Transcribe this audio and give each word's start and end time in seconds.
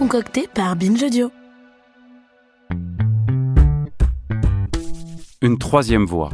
concocté 0.00 0.48
par 0.54 0.76
Binge. 0.76 1.04
Une 5.42 5.58
troisième 5.58 6.06
voie, 6.06 6.30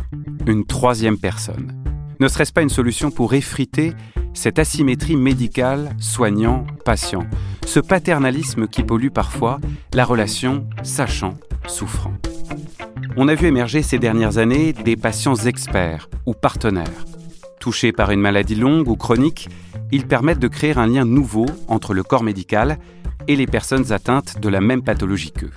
une 0.46 0.64
troisième 0.64 1.18
personne. 1.18 1.72
Ne 2.20 2.28
serait-ce 2.28 2.52
pas 2.52 2.62
une 2.62 2.68
solution 2.68 3.10
pour 3.10 3.34
effriter 3.34 3.92
cette 4.34 4.60
asymétrie 4.60 5.16
médicale 5.16 5.96
soignant-patient, 5.98 7.26
ce 7.66 7.80
paternalisme 7.80 8.68
qui 8.68 8.84
pollue 8.84 9.10
parfois 9.10 9.58
la 9.94 10.04
relation 10.04 10.68
sachant-souffrant 10.84 12.14
On 13.16 13.26
a 13.26 13.34
vu 13.34 13.48
émerger 13.48 13.82
ces 13.82 13.98
dernières 13.98 14.38
années 14.38 14.74
des 14.74 14.94
patients 14.94 15.34
experts 15.34 16.08
ou 16.24 16.34
partenaires. 16.34 17.04
Touchés 17.58 17.90
par 17.90 18.12
une 18.12 18.20
maladie 18.20 18.54
longue 18.54 18.86
ou 18.86 18.94
chronique, 18.94 19.48
ils 19.90 20.06
permettent 20.06 20.38
de 20.38 20.46
créer 20.46 20.78
un 20.78 20.86
lien 20.86 21.04
nouveau 21.04 21.46
entre 21.66 21.94
le 21.94 22.04
corps 22.04 22.22
médical 22.22 22.78
et 23.28 23.36
les 23.36 23.46
personnes 23.46 23.92
atteintes 23.92 24.40
de 24.40 24.48
la 24.48 24.60
même 24.60 24.82
pathologie 24.82 25.32
qu'eux. 25.32 25.52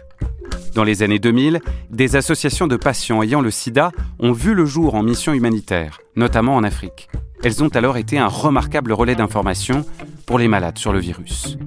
Dans 0.75 0.83
les 0.83 1.03
années 1.03 1.19
2000, 1.19 1.59
des 1.89 2.15
associations 2.15 2.67
de 2.67 2.77
patients 2.77 3.23
ayant 3.23 3.41
le 3.41 3.51
sida 3.51 3.91
ont 4.19 4.31
vu 4.31 4.53
le 4.53 4.65
jour 4.65 4.95
en 4.95 5.03
mission 5.03 5.33
humanitaire, 5.33 5.99
notamment 6.15 6.55
en 6.55 6.63
Afrique. 6.63 7.09
Elles 7.43 7.63
ont 7.63 7.69
alors 7.69 7.97
été 7.97 8.17
un 8.17 8.27
remarquable 8.27 8.93
relais 8.93 9.15
d'information 9.15 9.85
pour 10.25 10.37
les 10.37 10.47
malades 10.47 10.77
sur 10.77 10.93
le 10.93 10.99
virus. 10.99 11.57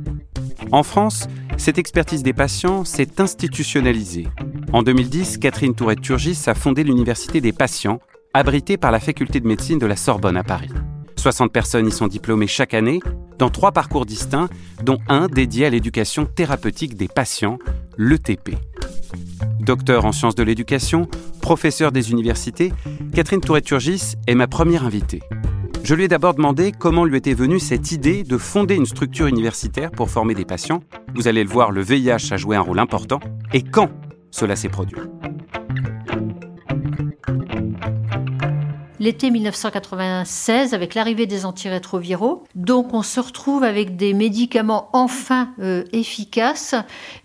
En 0.70 0.82
France, 0.82 1.26
cette 1.56 1.78
expertise 1.78 2.22
des 2.22 2.32
patients 2.32 2.84
s'est 2.84 3.20
institutionnalisée. 3.20 4.28
En 4.72 4.82
2010, 4.82 5.38
Catherine 5.38 5.74
Tourette-Turgis 5.74 6.44
a 6.46 6.54
fondé 6.54 6.84
l'Université 6.84 7.40
des 7.40 7.52
patients, 7.52 8.00
abritée 8.32 8.76
par 8.76 8.90
la 8.90 9.00
faculté 9.00 9.40
de 9.40 9.46
médecine 9.46 9.78
de 9.78 9.86
la 9.86 9.96
Sorbonne 9.96 10.36
à 10.36 10.44
Paris. 10.44 10.70
60 11.22 11.52
personnes 11.52 11.86
y 11.86 11.92
sont 11.92 12.08
diplômées 12.08 12.48
chaque 12.48 12.74
année 12.74 12.98
dans 13.38 13.48
trois 13.48 13.70
parcours 13.70 14.06
distincts, 14.06 14.48
dont 14.82 14.98
un 15.08 15.28
dédié 15.28 15.66
à 15.66 15.70
l'éducation 15.70 16.26
thérapeutique 16.26 16.96
des 16.96 17.06
patients, 17.06 17.60
l'ETP. 17.96 18.56
Docteur 19.60 20.04
en 20.04 20.10
sciences 20.10 20.34
de 20.34 20.42
l'éducation, 20.42 21.06
professeur 21.40 21.92
des 21.92 22.10
universités, 22.10 22.72
Catherine 23.14 23.40
Tourette-Turgis 23.40 24.16
est 24.26 24.34
ma 24.34 24.48
première 24.48 24.84
invitée. 24.84 25.22
Je 25.84 25.94
lui 25.94 26.04
ai 26.04 26.08
d'abord 26.08 26.34
demandé 26.34 26.72
comment 26.76 27.04
lui 27.04 27.18
était 27.18 27.34
venue 27.34 27.60
cette 27.60 27.92
idée 27.92 28.24
de 28.24 28.36
fonder 28.36 28.74
une 28.74 28.86
structure 28.86 29.28
universitaire 29.28 29.92
pour 29.92 30.10
former 30.10 30.34
des 30.34 30.44
patients. 30.44 30.82
Vous 31.14 31.28
allez 31.28 31.44
le 31.44 31.50
voir, 31.50 31.70
le 31.70 31.82
VIH 31.82 32.32
a 32.32 32.36
joué 32.36 32.56
un 32.56 32.62
rôle 32.62 32.80
important. 32.80 33.20
Et 33.52 33.62
quand 33.62 33.90
cela 34.32 34.56
s'est 34.56 34.68
produit? 34.68 34.98
L'été 39.02 39.32
1996 39.32 40.74
avec 40.74 40.94
l'arrivée 40.94 41.26
des 41.26 41.44
antirétroviraux. 41.44 42.44
Donc 42.54 42.94
on 42.94 43.02
se 43.02 43.18
retrouve 43.18 43.64
avec 43.64 43.96
des 43.96 44.14
médicaments 44.14 44.90
enfin 44.92 45.48
euh, 45.58 45.82
efficaces 45.92 46.76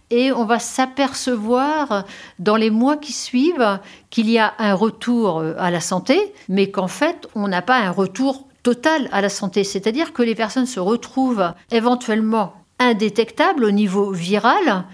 et 0.10 0.32
on 0.32 0.46
va 0.46 0.58
s'apercevoir 0.58 2.06
dans 2.40 2.56
les 2.56 2.72
mois 2.72 2.98
qui 2.98 3.14
suivent 3.14 3.80
qu'il 4.10 4.28
y 4.28 4.40
a 4.40 4.56
un 4.58 4.74
retour 4.74 5.38
euh, 5.38 5.54
à 5.60 5.70
la 5.70 5.80
santé, 5.80 6.34
mais 6.50 6.72
qu'en 6.72 6.88
fait 6.88 7.30
on 7.36 7.48
n'a 7.48 7.62
pas 7.62 7.78
un 7.78 7.92
retour 7.92 8.48
total 8.64 9.08
à 9.12 9.22
la 9.22 9.30
santé. 9.30 9.64
C'est-à-dire 9.64 10.14
que 10.14 10.24
les 10.24 10.34
personnes 10.34 10.66
se 10.66 10.80
retrouvent 10.80 11.54
éventuellement 11.70 12.54
indétectables 12.80 13.64
au 13.64 13.72
niveau 13.72 14.12
viral, 14.12 14.86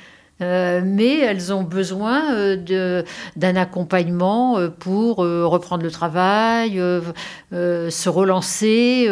euh, 0.41 0.81
mais 0.83 1.19
elles 1.19 1.53
ont 1.53 1.61
besoin 1.61 2.33
euh, 2.33 3.03
d'un 3.35 3.55
accompagnement 3.55 4.57
euh, 4.57 4.69
pour 4.69 5.17
reprendre 5.17 5.83
le 5.83 5.91
travail, 5.91 6.81
se 7.51 8.09
relancer, 8.09 9.09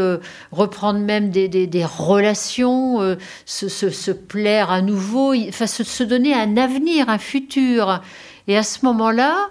reprendre 0.52 1.00
même 1.00 1.30
des, 1.30 1.86
relations, 1.86 3.18
se, 3.46 4.12
plaire 4.12 4.72
à 4.72 4.82
nouveau, 4.82 5.34
enfin, 5.48 5.68
se, 5.68 6.04
donner 6.04 6.34
un 6.34 6.58
avenir, 6.58 7.10
un 7.10 7.20
futur. 7.20 8.02
Et 8.48 8.58
à 8.58 8.64
ce 8.64 8.84
moment-là, 8.86 9.50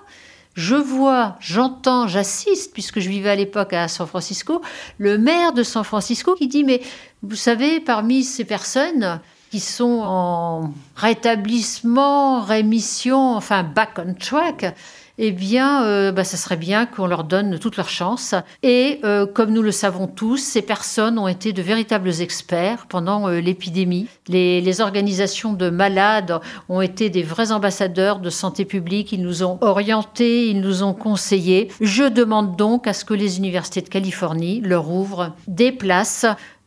je 0.55 0.75
vois, 0.75 1.37
j'entends, 1.41 2.09
j'assiste, 2.09 2.73
puisque 2.73 2.99
je 2.99 3.09
vivais 3.09 3.31
à 3.31 3.37
l'époque 3.37 3.73
à 3.73 3.87
San 3.87 4.07
Francisco, 4.07 4.61
le 4.99 5.17
maire 5.17 5.53
de 5.53 5.63
San 5.63 5.85
Francisco 5.85 6.35
qui 6.35 6.49
dit, 6.49 6.65
mais 6.65 6.83
vous 7.23 7.37
savez, 7.37 7.81
parmi 7.81 8.25
ces 8.25 8.45
personnes, 8.45 9.21
qui 9.51 9.61
sont 9.61 10.03
en 10.05 10.73
rétablissement, 10.97 12.41
rémission, 12.41 13.35
enfin 13.35 13.65
back 13.65 13.99
on 13.99 14.15
track, 14.15 14.75
eh 15.23 15.33
bien, 15.33 15.85
euh, 15.85 16.13
bah, 16.13 16.25
ça 16.25 16.39
serait 16.39 16.57
bien 16.57 16.87
qu'on 16.87 17.07
leur 17.07 17.25
donne 17.25 17.59
toutes 17.59 17.77
leurs 17.77 17.91
chances. 17.91 18.35
Et 18.63 19.01
euh, 19.05 19.27
comme 19.27 19.51
nous 19.51 19.61
le 19.61 19.71
savons 19.71 20.07
tous, 20.07 20.39
ces 20.39 20.63
personnes 20.63 21.19
ont 21.19 21.29
été 21.29 21.53
de 21.53 21.61
véritables 21.61 22.23
experts 22.23 22.87
pendant 22.89 23.29
euh, 23.29 23.41
l'épidémie. 23.41 24.07
Les, 24.29 24.63
les, 24.63 24.81
organisations 24.81 25.53
de 25.53 25.69
malades 25.69 26.41
ont 26.71 26.81
été 26.81 27.11
des 27.11 27.23
vrais 27.23 27.53
ambassadeurs 27.53 28.19
de 28.19 28.31
santé 28.31 28.65
publique. 28.65 29.13
Ils 29.13 29.23
nous 29.23 29.43
ont 29.43 29.59
orientés, 29.61 30.49
ils 30.49 30.61
nous 30.61 30.83
ont 30.83 30.95
conseillés. 30.95 31.69
Je 31.83 32.05
demande 32.05 32.57
donc 32.57 32.87
à 32.87 32.95
ce 32.95 33.05
que 33.05 33.13
les 33.13 33.37
universités 33.37 33.83
de 33.83 33.91
Californie 33.91 34.63
leur 34.63 34.91
ouvrent 34.91 35.35
des 35.47 35.71
places 35.71 36.25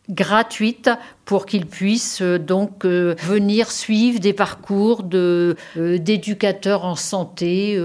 gratuite 0.09 0.89
pour 1.25 1.45
qu'ils 1.45 1.65
puissent 1.65 2.21
euh, 2.21 2.37
donc 2.37 2.85
euh, 2.85 3.15
venir 3.19 3.71
suivre 3.71 4.19
des 4.19 4.33
parcours 4.33 5.03
de 5.03 5.55
euh, 5.77 5.97
d'éducateurs 5.97 6.85
en 6.85 6.95
santé, 6.95 7.79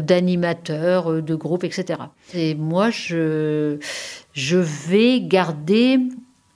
d'animateurs, 0.00 1.22
de 1.22 1.34
groupes, 1.34 1.64
etc. 1.64 2.00
Et 2.34 2.54
moi, 2.54 2.90
je 2.90 3.78
je 4.32 4.58
vais 4.58 5.20
garder 5.20 5.98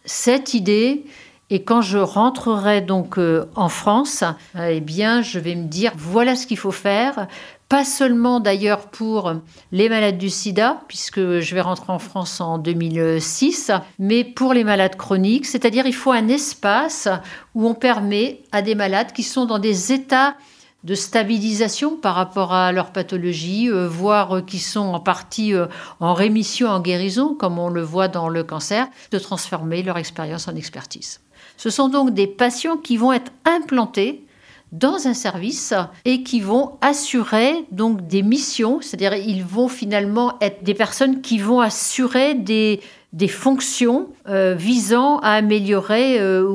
cette 0.05 0.55
idée. 0.55 1.05
Et 1.49 1.63
quand 1.63 1.81
je 1.81 1.99
rentrerai 1.99 2.81
donc 2.81 3.19
en 3.55 3.69
France, 3.69 4.25
eh 4.61 4.81
bien, 4.81 5.23
je 5.23 5.39
vais 5.39 5.55
me 5.55 5.69
dire 5.69 5.93
voilà 5.97 6.35
ce 6.35 6.47
qu'il 6.47 6.59
faut 6.59 6.73
faire 6.73 7.29
pas 7.69 7.85
seulement 7.85 8.39
d'ailleurs 8.39 8.87
pour 8.87 9.35
les 9.73 9.89
malades 9.89 10.19
du 10.19 10.31
sida, 10.31 10.83
puisque 10.87 11.41
je 11.41 11.55
vais 11.55 11.61
rentrer 11.61 11.93
en 11.93 11.99
France 11.99 12.41
en 12.41 12.59
2006, 12.59 13.73
mais 13.99 14.23
pour 14.23 14.55
les 14.55 14.63
malades 14.63 14.97
chroniques, 14.97 15.47
c'est-à-dire 15.47 15.87
il 15.87 15.95
faut 15.95 16.13
un 16.13 16.29
espace 16.29 17.09
où 17.55 17.67
on 17.67 17.75
permet 17.75 18.43
à 18.53 18.63
des 18.63 18.77
malades 18.77 19.13
qui 19.13 19.25
sont 19.25 19.47
dans 19.47 19.59
des 19.59 19.93
états 19.93 20.37
de 20.85 20.95
stabilisation 20.95 21.97
par 21.97 22.15
rapport 22.15 22.53
à 22.53 22.71
leur 22.71 22.93
pathologie, 22.93 23.69
euh, 23.69 23.89
voire 23.89 24.45
qui 24.47 24.61
sont 24.61 24.95
en 24.95 25.01
partie 25.01 25.53
euh, 25.53 25.67
en 25.99 26.15
rémission, 26.15 26.69
en 26.69 26.79
guérison, 26.79 27.35
comme 27.35 27.59
on 27.59 27.71
le 27.71 27.83
voit 27.83 28.07
dans 28.07 28.29
le 28.29 28.45
cancer, 28.45 28.87
de 29.11 29.19
transformer 29.19 29.83
leur 29.83 29.99
expérience 29.99 30.47
en 30.47 30.55
expertise. 30.55 31.21
Ce 31.57 31.71
sont 31.71 31.89
donc 31.89 32.15
des 32.15 32.27
patients 32.27 32.77
qui 32.77 32.97
vont 32.97 33.13
être 33.13 33.33
implantés 33.45 34.27
dans 34.73 35.07
un 35.07 35.15
service 35.15 35.75
et 36.05 36.23
qui 36.23 36.41
vont 36.41 36.73
assurer 36.81 37.67
donc 37.71 38.07
des 38.07 38.23
missions, 38.23 38.81
c'est-à-dire 38.81 39.15
ils 39.15 39.45
vont 39.45 39.69
finalement 39.69 40.35
être 40.41 40.65
des 40.65 40.75
personnes 40.75 41.21
qui 41.21 41.39
vont 41.39 41.61
assurer 41.61 42.35
des, 42.35 42.81
fonctions 43.29 44.09
euh, 44.29 44.55
visant 44.55 45.19
à 45.21 45.31
améliorer 45.31 46.21
euh, 46.21 46.47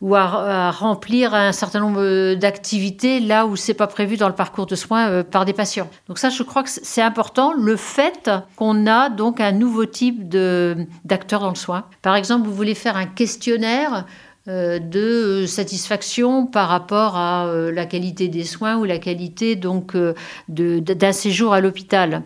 ou, 0.00 0.14
à, 0.16 0.70
remplir 0.70 1.34
un 1.34 1.52
certain 1.52 1.80
nombre 1.80 2.34
d'activités 2.34 3.20
là 3.20 3.44
où 3.44 3.56
c'est 3.56 3.74
pas 3.74 3.86
prévu 3.86 4.16
dans 4.16 4.28
le 4.28 4.34
parcours 4.34 4.66
de 4.66 4.76
soins 4.76 5.08
euh, 5.10 5.22
par 5.22 5.44
des 5.44 5.52
patients. 5.52 5.90
Donc 6.08 6.18
ça, 6.18 6.30
je 6.30 6.42
crois 6.42 6.62
que 6.62 6.70
c'est 6.70 7.02
important 7.02 7.52
le 7.52 7.76
fait 7.76 8.30
qu'on 8.56 8.86
a 8.86 9.10
donc 9.10 9.40
un 9.40 9.52
nouveau 9.52 9.84
type 9.84 10.28
d'acteurs 11.04 11.40
dans 11.40 11.50
le 11.50 11.54
soin. 11.54 11.84
Par 12.00 12.14
exemple, 12.14 12.46
vous 12.46 12.54
voulez 12.54 12.74
faire 12.74 12.96
un 12.96 13.06
questionnaire 13.06 14.06
de 14.46 15.44
satisfaction 15.46 16.46
par 16.46 16.68
rapport 16.68 17.16
à 17.16 17.46
euh, 17.46 17.70
la 17.70 17.84
qualité 17.84 18.28
des 18.28 18.44
soins 18.44 18.78
ou 18.78 18.84
la 18.84 18.98
qualité 18.98 19.54
donc 19.54 19.94
euh, 19.94 20.14
d'un 20.48 21.12
séjour 21.12 21.52
à 21.52 21.60
l'hôpital. 21.60 22.22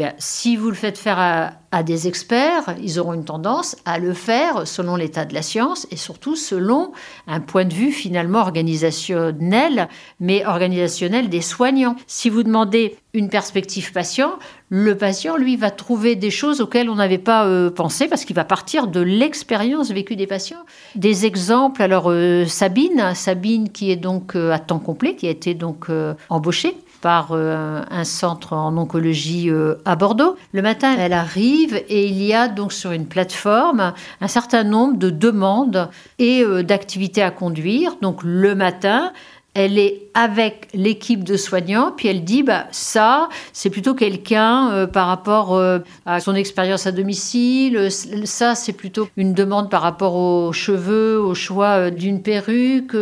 Ben, 0.00 0.14
si 0.16 0.56
vous 0.56 0.70
le 0.70 0.74
faites 0.74 0.96
faire 0.96 1.18
à, 1.18 1.82
des 1.82 2.08
experts, 2.08 2.74
ils 2.82 2.98
auront 2.98 3.12
une 3.12 3.26
tendance 3.26 3.76
à 3.84 3.98
le 3.98 4.14
faire 4.14 4.66
selon 4.66 4.96
l'état 4.96 5.26
de 5.26 5.34
la 5.34 5.42
science 5.42 5.86
et 5.90 5.96
surtout 5.96 6.36
selon 6.36 6.92
un 7.26 7.40
point 7.40 7.66
de 7.66 7.74
vue 7.74 7.92
finalement 7.92 8.38
organisationnel, 8.38 9.90
mais 10.18 10.46
organisationnel 10.46 11.28
des 11.28 11.42
soignants. 11.42 11.96
Si 12.06 12.30
vous 12.30 12.44
demandez 12.44 12.96
une 13.12 13.28
perspective 13.28 13.92
patient, 13.92 14.38
le 14.70 14.96
patient, 14.96 15.36
lui, 15.36 15.56
va 15.56 15.70
trouver 15.70 16.16
des 16.16 16.30
choses 16.30 16.62
auxquelles 16.62 16.88
on 16.88 16.94
n'avait 16.94 17.18
pas 17.18 17.44
euh, 17.44 17.68
pensé 17.70 18.08
parce 18.08 18.24
qu'il 18.24 18.36
va 18.36 18.44
partir 18.44 18.86
de 18.86 19.00
l'expérience 19.00 19.90
vécue 19.90 20.16
des 20.16 20.26
patients. 20.26 20.64
Des 20.94 21.26
exemples, 21.26 21.82
alors 21.82 22.06
euh, 22.06 22.46
Sabine, 22.46 23.12
Sabine 23.14 23.68
qui 23.68 23.90
est 23.90 23.96
donc 23.96 24.34
euh, 24.34 24.50
à 24.50 24.58
temps 24.58 24.78
complet, 24.78 25.14
qui 25.14 25.26
a 25.26 25.30
été 25.30 25.52
donc 25.52 25.88
embauchée 26.30 26.74
par 27.00 27.28
euh, 27.32 27.82
un 27.90 28.04
centre 28.04 28.52
en 28.52 28.76
oncologie 28.76 29.50
euh, 29.50 29.76
à 29.84 29.96
Bordeaux. 29.96 30.36
Le 30.52 30.62
matin, 30.62 30.94
elle 30.98 31.12
arrive 31.12 31.82
et 31.88 32.06
il 32.06 32.22
y 32.22 32.34
a 32.34 32.48
donc 32.48 32.72
sur 32.72 32.92
une 32.92 33.06
plateforme 33.06 33.92
un 34.20 34.28
certain 34.28 34.64
nombre 34.64 34.98
de 34.98 35.10
demandes 35.10 35.88
et 36.18 36.42
euh, 36.42 36.62
d'activités 36.62 37.22
à 37.22 37.30
conduire. 37.30 37.96
Donc 38.02 38.20
le 38.22 38.54
matin, 38.54 39.12
elle 39.54 39.78
est 39.78 40.02
avec 40.14 40.68
l'équipe 40.74 41.24
de 41.24 41.36
soignants, 41.36 41.92
puis 41.96 42.08
elle 42.08 42.24
dit 42.24 42.42
bah 42.42 42.66
ça, 42.72 43.28
c'est 43.52 43.70
plutôt 43.70 43.94
quelqu'un 43.94 44.70
euh, 44.72 44.86
par 44.86 45.06
rapport 45.06 45.54
euh, 45.54 45.78
à 46.06 46.20
son 46.20 46.34
expérience 46.34 46.86
à 46.86 46.92
domicile, 46.92 47.88
ça 48.24 48.54
c'est 48.54 48.72
plutôt 48.72 49.08
une 49.16 49.34
demande 49.34 49.70
par 49.70 49.82
rapport 49.82 50.14
aux 50.14 50.52
cheveux, 50.52 51.20
au 51.20 51.34
choix 51.34 51.90
d'une 51.90 52.22
perruque, 52.22 52.96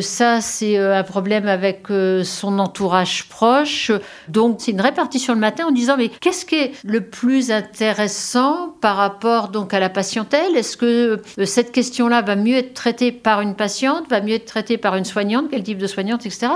ça 0.00 0.40
c'est 0.40 0.76
un 0.76 1.02
problème 1.02 1.46
avec 1.46 1.86
son 2.24 2.58
entourage 2.58 3.28
proche. 3.28 3.92
Donc 4.28 4.56
c'est 4.58 4.72
une 4.72 4.80
répartition 4.80 5.34
le 5.34 5.40
matin 5.40 5.66
en 5.66 5.70
disant 5.70 5.96
mais 5.96 6.08
qu'est-ce 6.08 6.44
qui 6.44 6.56
est 6.56 6.72
le 6.84 7.00
plus 7.00 7.50
intéressant 7.50 8.74
par 8.80 8.96
rapport 8.96 9.48
donc 9.48 9.74
à 9.74 9.80
la 9.80 9.88
patientèle? 9.88 10.56
Est-ce 10.56 10.76
que 10.76 11.22
cette 11.44 11.72
question-là 11.72 12.22
va 12.22 12.36
mieux 12.36 12.56
être 12.56 12.74
traitée 12.74 13.12
par 13.12 13.40
une 13.40 13.54
patiente, 13.54 14.08
va 14.10 14.20
mieux 14.20 14.34
être 14.34 14.46
traitée 14.46 14.78
par 14.78 14.96
une 14.96 15.04
soignante, 15.04 15.48
de 15.72 15.86
soignante, 15.86 16.26
etc. 16.26 16.52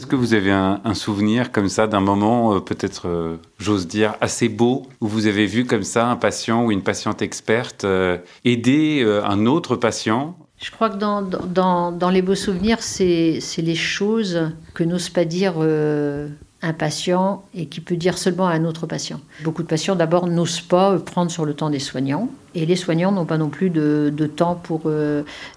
Est-ce 0.00 0.06
que 0.06 0.16
vous 0.16 0.32
avez 0.32 0.50
un, 0.50 0.94
souvenir 0.94 1.52
comme 1.52 1.68
ça 1.68 1.86
d'un 1.86 2.00
moment, 2.00 2.54
euh, 2.54 2.60
peut-être, 2.60 3.06
euh, 3.06 3.36
j'ose 3.58 3.86
dire, 3.86 4.14
assez 4.22 4.48
beau, 4.48 4.86
où 5.02 5.06
vous 5.06 5.26
avez 5.26 5.44
vu 5.44 5.66
comme 5.66 5.82
ça 5.82 6.08
un 6.08 6.16
patient 6.16 6.64
ou 6.64 6.72
une 6.72 6.82
patiente 6.82 7.20
experte 7.20 7.84
euh, 7.84 8.16
aider 8.46 9.06
un 9.24 9.44
autre 9.44 9.76
patient? 9.76 10.36
Je 10.58 10.70
crois 10.70 10.88
que 10.88 10.96
dans, 10.96 11.20
dans, 11.20 11.92
dans 11.92 12.08
les 12.08 12.22
beaux 12.22 12.34
souvenirs, 12.34 12.78
c'est 12.80 13.40
les 13.58 13.74
choses 13.74 14.50
que 14.72 14.84
n'ose 14.84 15.10
pas 15.10 15.26
dire 15.26 15.56
un 15.58 16.72
patient 16.72 17.44
et 17.54 17.66
qui 17.66 17.80
peut 17.80 17.96
dire 17.96 18.16
seulement 18.16 18.46
à 18.46 18.52
un 18.52 18.64
autre 18.64 18.86
patient. 18.86 19.20
Beaucoup 19.42 19.62
de 19.62 19.68
patients, 19.68 19.96
d'abord, 19.96 20.26
n'osent 20.28 20.62
pas 20.62 20.98
prendre 20.98 21.30
sur 21.30 21.44
le 21.44 21.52
temps 21.52 21.68
des 21.68 21.78
soignants, 21.78 22.30
et 22.54 22.64
les 22.64 22.76
soignants 22.76 23.12
n'ont 23.12 23.26
pas 23.26 23.38
non 23.38 23.48
plus 23.48 23.70
de, 23.70 24.10
de 24.14 24.26
temps 24.26 24.54
pour 24.54 24.90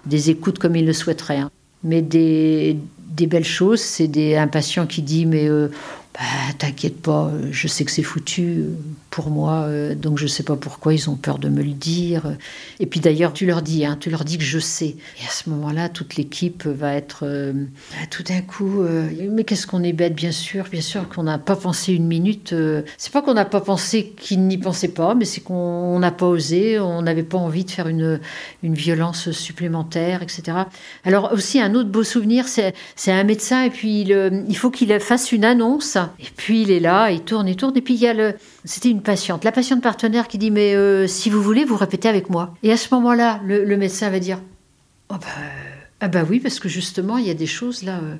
des 0.06 0.30
écoutes 0.30 0.58
comme 0.58 0.76
ils 0.76 0.86
le 0.86 0.92
souhaiteraient. 0.92 1.38
Hein. 1.38 1.50
Mais 1.84 2.02
des, 2.02 2.76
belles 3.26 3.44
choses, 3.44 3.80
c'est 3.80 4.36
un 4.36 4.48
patient 4.48 4.86
qui 4.86 5.02
dit 5.02 5.26
mais 5.26 5.48
euh, 5.48 5.68
bah, 6.14 6.20
t'inquiète 6.58 7.02
pas, 7.02 7.32
je 7.50 7.66
sais 7.66 7.84
que 7.84 7.90
c'est 7.90 8.04
foutu 8.04 8.42
euh, 8.42 8.76
pour 9.10 9.30
moi, 9.30 9.62
euh, 9.62 9.96
donc 9.96 10.16
je 10.16 10.28
sais 10.28 10.44
pas 10.44 10.54
pourquoi 10.54 10.94
ils 10.94 11.10
ont 11.10 11.16
peur 11.16 11.38
de 11.38 11.48
me 11.48 11.60
le 11.60 11.72
dire. 11.72 12.36
Et 12.78 12.86
puis 12.86 13.00
d'ailleurs, 13.00 13.32
tu 13.32 13.46
leur 13.46 13.62
dis, 13.62 13.84
hein, 13.84 13.96
tu 13.98 14.10
leur 14.10 14.24
dis 14.24 14.38
que 14.38 14.44
je 14.44 14.60
sais. 14.60 14.94
Et 15.20 15.26
à 15.26 15.30
ce 15.30 15.50
moment-là, 15.50 15.88
toute 15.88 16.14
l'équipe 16.14 16.66
va 16.66 16.94
être 16.94 17.24
euh, 17.24 17.52
tout 18.12 18.22
d'un 18.22 18.42
coup. 18.42 18.82
mais 19.32 19.42
qu'est-ce 19.42 19.66
qu'on 19.66 19.82
est 19.82 19.92
bête, 19.92 20.14
bien 20.14 20.30
sûr, 20.30 20.66
bien 20.70 20.80
sûr 20.80 21.08
qu'on 21.08 21.24
n'a 21.24 21.38
pas 21.38 21.56
pensé 21.56 21.92
une 21.92 22.06
minute. 22.06 22.54
c'est 22.96 23.12
pas 23.12 23.20
qu'on 23.20 23.34
n'a 23.34 23.44
pas 23.44 23.60
pensé 23.60 24.14
qu'ils 24.16 24.46
n'y 24.46 24.58
pensaient 24.58 24.94
pas, 24.94 25.16
mais 25.16 25.24
c'est 25.24 25.40
qu'on 25.40 25.98
n'a 25.98 26.12
pas 26.12 26.26
osé, 26.26 26.78
on 26.78 27.02
n'avait 27.02 27.24
pas 27.24 27.38
envie 27.38 27.64
de 27.64 27.70
faire 27.72 27.88
une, 27.88 28.20
une 28.62 28.74
violence 28.74 29.32
supplémentaire, 29.32 30.22
etc. 30.22 30.58
Alors 31.04 31.32
aussi 31.32 31.60
un 31.60 31.74
autre 31.74 31.90
beau 31.90 32.04
souvenir, 32.04 32.46
c'est 32.46 32.72
un 33.08 33.24
médecin 33.24 33.64
et 33.64 33.70
puis 33.70 34.02
il, 34.02 34.44
il 34.48 34.56
faut 34.56 34.70
qu'il 34.70 34.96
fasse 35.00 35.32
une 35.32 35.44
annonce 35.44 35.98
et 36.18 36.26
puis 36.36 36.62
il 36.62 36.70
est 36.70 36.80
là, 36.80 37.10
il 37.10 37.22
tourne, 37.22 37.48
il 37.48 37.56
tourne. 37.56 37.76
Et 37.76 37.80
puis 37.80 37.94
il 37.94 38.00
y 38.00 38.06
a 38.06 38.14
le. 38.14 38.34
C'était 38.64 38.90
une 38.90 39.02
patiente, 39.02 39.44
la 39.44 39.52
patiente 39.52 39.82
partenaire 39.82 40.28
qui 40.28 40.38
dit 40.38 40.50
Mais 40.50 40.74
euh, 40.74 41.06
si 41.06 41.30
vous 41.30 41.42
voulez, 41.42 41.64
vous 41.64 41.76
répétez 41.76 42.08
avec 42.08 42.30
moi. 42.30 42.54
Et 42.62 42.72
à 42.72 42.76
ce 42.76 42.92
moment-là, 42.94 43.40
le, 43.44 43.76
médecin 43.76 44.10
va 44.10 44.18
dire 44.18 44.40
Oh 45.10 45.16
bah. 45.20 45.26
Ah 46.00 46.08
bah 46.08 46.22
oui, 46.28 46.38
parce 46.38 46.60
que 46.60 46.68
justement, 46.68 47.16
il 47.16 47.26
y 47.26 47.30
a 47.30 47.34
des 47.34 47.46
choses 47.46 47.82
là, 47.82 47.98
euh, 48.02 48.16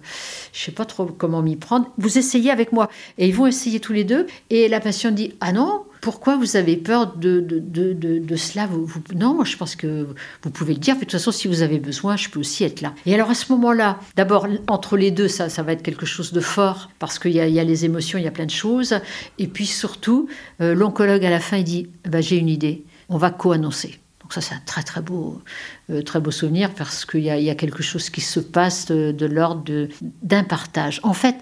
je 0.55 0.61
sais 0.61 0.73
pas 0.73 0.87
trop 0.87 1.05
comment 1.05 1.43
m'y 1.43 1.57
prendre. 1.57 1.91
Vous 1.99 2.17
essayez 2.17 2.51
avec 2.51 2.73
moi. 2.73 2.89
Et 3.19 3.29
ils 3.29 3.35
vont 3.35 3.47
essayer 3.47 3.79
tous 3.79 3.93
les 3.93 4.05
deux. 4.05 4.27
Et 4.49 4.69
la 4.69 4.81
patiente 4.81 5.17
dit, 5.17 5.35
ah 5.41 5.53
non, 5.53 5.85
pourquoi 6.05 6.37
vous 6.37 6.57
avez 6.57 6.77
peur 6.77 7.17
de, 7.17 7.41
de, 7.41 7.59
de, 7.95 8.19
de, 8.19 8.37
cela? 8.37 8.69
Non, 9.15 9.43
je 9.43 9.57
pense 9.57 9.75
que 9.75 10.07
vous 10.43 10.51
pouvez 10.51 10.75
le 10.75 10.79
dire. 10.79 10.97
de 10.97 11.01
toute 11.01 11.13
façon, 11.13 11.33
si 11.33 11.49
vous 11.49 11.63
avez 11.63 11.79
besoin, 11.79 12.15
je 12.19 12.29
peux 12.29 12.41
aussi 12.41 12.63
être 12.63 12.83
là. 12.83 12.93
Et 13.07 13.15
alors 13.15 13.31
à 13.31 13.35
ce 13.35 13.51
moment-là, 13.53 13.99
d'abord, 14.15 14.47
entre 14.69 14.99
les 14.99 15.11
deux, 15.11 15.29
ça, 15.29 15.49
ça 15.49 15.63
va 15.63 15.73
être 15.73 15.83
quelque 15.83 16.05
chose 16.05 16.35
de 16.35 16.41
fort, 16.41 16.91
parce 16.99 17.19
qu'il 17.19 17.31
y, 17.31 17.37
y, 17.37 17.59
a 17.59 17.65
les 17.65 17.85
émotions, 17.87 18.19
il 18.19 18.25
y 18.25 18.29
a 18.29 18.31
plein 18.31 18.45
de 18.45 18.51
choses. 18.51 19.01
Et 19.39 19.47
puis 19.47 19.65
surtout, 19.65 20.29
euh, 20.61 20.75
l'oncologue 20.75 21.25
à 21.25 21.31
la 21.31 21.41
fin, 21.41 21.57
il 21.57 21.65
dit, 21.65 21.89
bah, 22.07 22.21
j'ai 22.21 22.37
une 22.37 22.51
idée, 22.51 22.85
on 23.09 23.17
va 23.17 23.31
co-annoncer. 23.31 23.99
Donc 24.25 24.33
ça, 24.33 24.41
c'est 24.41 24.55
un 24.55 24.63
très 24.65 24.83
très 24.83 25.03
beau, 25.03 25.43
euh, 25.91 26.01
très 26.01 26.19
beau 26.19 26.31
souvenir 26.31 26.71
parce 26.71 27.05
qu'il 27.05 27.21
y, 27.21 27.51
a 27.51 27.55
quelque 27.55 27.83
chose 27.83 28.09
qui 28.09 28.23
se 28.23 28.41
passe 28.41 28.87
de, 28.87 29.27
l'ordre 29.27 29.87
d'un 30.23 30.45
partage. 30.45 30.99
En 31.03 31.13
fait, 31.13 31.37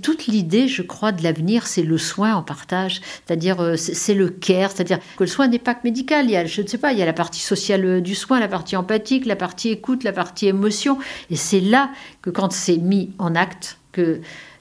toute 0.00 0.28
l'idée, 0.28 0.68
je 0.68 0.82
crois, 0.82 1.10
de 1.10 1.24
l'avenir, 1.24 1.66
c'est 1.66 1.82
le 1.82 1.98
soin 1.98 2.36
en 2.36 2.44
partage, 2.44 3.00
c'est-à-dire 3.26 3.60
euh, 3.60 3.76
c'est 3.76 4.14
le 4.14 4.28
care, 4.28 4.70
c'est-à-dire 4.70 5.00
que 5.16 5.24
le 5.24 5.26
soin 5.26 5.48
n'est 5.48 5.58
pas 5.58 5.74
que 5.74 5.80
médical. 5.82 6.26
Il 6.26 6.30
y 6.30 6.36
a, 6.36 6.46
je 6.46 6.62
ne 6.62 6.68
sais 6.68 6.78
pas, 6.78 6.92
il 6.92 7.00
y 7.00 7.02
a 7.02 7.06
la 7.06 7.12
partie 7.12 7.40
sociale 7.40 7.84
euh, 7.84 8.00
du 8.00 8.14
soin, 8.14 8.38
la 8.38 8.46
partie 8.46 8.76
empathique, 8.76 9.26
la 9.26 9.34
partie 9.34 9.70
écoute, 9.70 10.04
la 10.04 10.12
partie 10.12 10.46
émotion, 10.46 10.98
et 11.30 11.36
c'est 11.36 11.60
là 11.60 11.90
que 12.22 12.30
quand 12.30 12.52
c'est 12.52 12.76
mis 12.76 13.10
en 13.18 13.34
acte, 13.34 13.78
que 13.90 14.20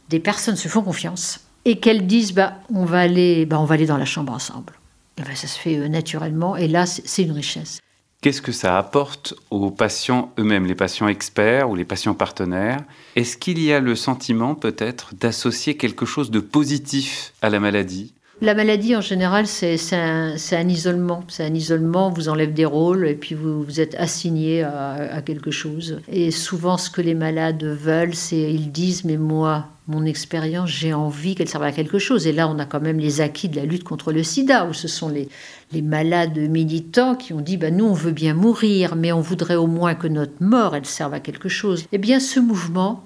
des 0.10 0.19
personnes 0.19 0.56
se 0.56 0.68
font 0.68 0.81
confiance 0.81 1.42
et 1.66 1.77
qu'elles 1.77 2.07
disent 2.07 2.33
bah 2.33 2.56
on 2.74 2.83
va 2.83 3.01
aller 3.01 3.45
bah 3.45 3.60
on 3.60 3.66
va 3.66 3.75
aller 3.75 3.86
dans 3.86 3.98
la 3.98 4.06
chambre 4.06 4.33
ensemble 4.33 4.79
eh 5.19 5.24
ben, 5.24 5.36
ça 5.36 5.48
se 5.48 5.60
fait 5.60 5.77
euh, 5.77 5.88
naturellement 5.88 6.56
et 6.56 6.68
là, 6.68 6.86
c'est 6.86 7.24
une 7.24 7.31
richesse. 7.31 7.80
Qu'est-ce 8.21 8.42
que 8.42 8.51
ça 8.51 8.77
apporte 8.77 9.33
aux 9.50 9.71
patients 9.71 10.33
eux-mêmes, 10.38 10.66
les 10.66 10.75
patients 10.75 11.07
experts 11.07 11.69
ou 11.69 11.75
les 11.75 11.86
patients 11.86 12.13
partenaires? 12.13 12.81
Est-ce 13.16 13.38
qu'il 13.38 13.60
y 13.60 13.71
a 13.71 13.80
le 13.80 13.95
sentiment 13.95 14.56
peut-être 14.56 15.16
d'associer 15.16 15.77
quelque 15.77 16.06
chose 16.06 16.30
de 16.30 16.42
positif 16.42 17.33
à 17.42 17.50
la 17.50 17.62
maladie? 17.62 18.13
La 18.42 18.54
maladie, 18.54 18.96
en 18.96 19.02
général, 19.02 19.48
c'est 19.48 19.76
un, 19.94 20.68
isolement. 20.70 21.24
C'est 21.28 21.46
un 21.46 21.54
isolement, 21.54 22.10
vous 22.10 22.30
enlève 22.30 22.54
des 22.54 22.66
rôles 22.66 23.08
et 23.08 23.16
puis 23.16 23.36
vous, 23.36 23.64
vous 23.64 23.82
êtes 23.82 23.96
assigné 23.96 24.64
à, 24.64 25.22
quelque 25.26 25.52
chose. 25.52 26.00
Et 26.10 26.32
souvent, 26.32 26.78
ce 26.78 26.90
que 26.90 27.02
les 27.02 27.16
malades 27.16 27.64
veulent, 27.64 28.16
c'est 28.16 28.54
ils 28.54 28.72
disent, 28.72 29.04
mais 29.04 29.18
moi, 29.18 29.68
mon 29.88 30.06
expérience, 30.06 30.70
j'ai 30.70 30.94
envie 30.94 31.36
qu'elle 31.36 31.50
serve 31.50 31.64
à 31.64 31.74
quelque 31.74 32.00
chose. 32.00 32.28
Et 32.28 32.32
là, 32.32 32.48
on 32.48 32.60
a 32.60 32.66
quand 32.66 32.80
même 32.80 33.00
les 33.00 33.20
acquis 33.20 33.50
de 33.50 33.58
la 33.58 33.66
lutte 33.66 33.84
contre 33.84 34.14
le 34.14 34.24
sida, 34.24 34.66
où 34.68 34.74
ce 34.74 34.88
sont 34.88 35.10
les, 35.10 35.28
les 35.74 35.82
malades 35.82 36.38
militants 36.38 37.16
qui 37.16 37.34
ont 37.34 37.42
dit, 37.42 37.58
bah, 37.58 37.72
nous, 37.72 37.86
on 37.86 37.94
veut 37.94 38.12
bien 38.12 38.36
mourir, 38.36 38.96
mais 38.96 39.12
on 39.12 39.22
voudrait 39.22 39.56
au 39.56 39.68
moins 39.68 39.96
que 39.96 40.08
notre 40.08 40.42
mort, 40.42 40.76
elle 40.78 40.86
serve 40.86 41.14
à 41.14 41.20
quelque 41.20 41.50
chose. 41.50 41.86
Eh 41.92 41.98
bien, 41.98 42.22
ce 42.22 42.40
mouvement, 42.40 43.06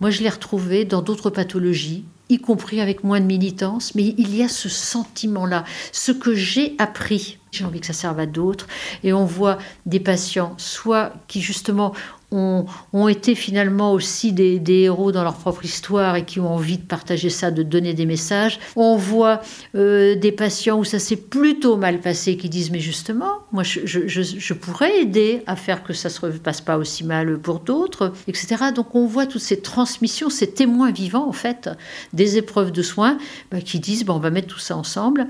moi, 0.00 0.10
je 0.10 0.22
l'ai 0.22 0.28
retrouvé 0.28 0.84
dans 0.84 1.00
d'autres 1.00 1.30
pathologies 1.30 2.04
y 2.28 2.38
compris 2.38 2.80
avec 2.80 3.04
moins 3.04 3.20
de 3.20 3.26
militance, 3.26 3.94
mais 3.94 4.14
il 4.16 4.34
y 4.34 4.42
a 4.42 4.48
ce 4.48 4.68
sentiment-là, 4.68 5.64
ce 5.92 6.12
que 6.12 6.34
j'ai 6.34 6.74
appris. 6.78 7.38
J'ai 7.50 7.64
envie 7.64 7.80
que 7.80 7.86
ça 7.86 7.92
serve 7.92 8.18
à 8.18 8.26
d'autres. 8.26 8.66
Et 9.02 9.12
on 9.12 9.24
voit 9.24 9.58
des 9.86 10.00
patients, 10.00 10.54
soit 10.56 11.12
qui 11.28 11.40
justement 11.40 11.94
ont, 12.34 13.08
été 13.08 13.34
finalement 13.34 13.92
aussi 13.92 14.32
des, 14.32 14.60
héros 14.66 15.12
dans 15.12 15.22
leur 15.22 15.36
propre 15.36 15.64
histoire 15.64 16.16
et 16.16 16.24
qui 16.24 16.40
ont 16.40 16.52
envie 16.52 16.78
de 16.78 16.82
partager 16.82 17.30
ça, 17.30 17.50
de 17.50 17.62
donner 17.62 17.94
des 17.94 18.06
messages. 18.06 18.58
On 18.76 18.96
voit 18.96 19.40
euh, 19.74 20.14
des 20.14 20.32
patients 20.32 20.78
où 20.78 20.84
ça 20.84 20.98
s'est 20.98 21.16
plutôt 21.16 21.76
mal 21.76 22.00
passé 22.00 22.36
qui 22.36 22.48
disent 22.48 22.70
mais 22.70 22.80
justement, 22.80 23.40
moi 23.52 23.62
je, 23.62 24.52
pourrais 24.54 25.00
aider 25.00 25.42
à 25.46 25.56
faire 25.56 25.82
que 25.82 25.92
ça 25.92 26.08
se 26.08 26.20
repasse 26.20 26.60
pas 26.60 26.76
aussi 26.76 27.04
mal 27.04 27.38
pour 27.38 27.60
d'autres, 27.60 28.12
etc. 28.26 28.56
Donc 28.74 28.94
on 28.94 29.06
voit 29.06 29.26
toutes 29.26 29.42
ces 29.42 29.60
transmissions, 29.60 30.30
ces 30.30 30.50
témoins 30.50 30.90
vivants 30.90 31.28
en 31.28 31.32
fait 31.32 31.70
des 32.12 32.36
épreuves 32.36 32.72
de 32.72 32.82
soins 32.82 33.18
bah, 33.50 33.60
qui 33.60 33.80
disent 33.80 34.04
bon, 34.04 34.14
on 34.14 34.18
va 34.18 34.30
mettre 34.30 34.48
tout 34.48 34.58
ça 34.58 34.76
ensemble. 34.76 35.26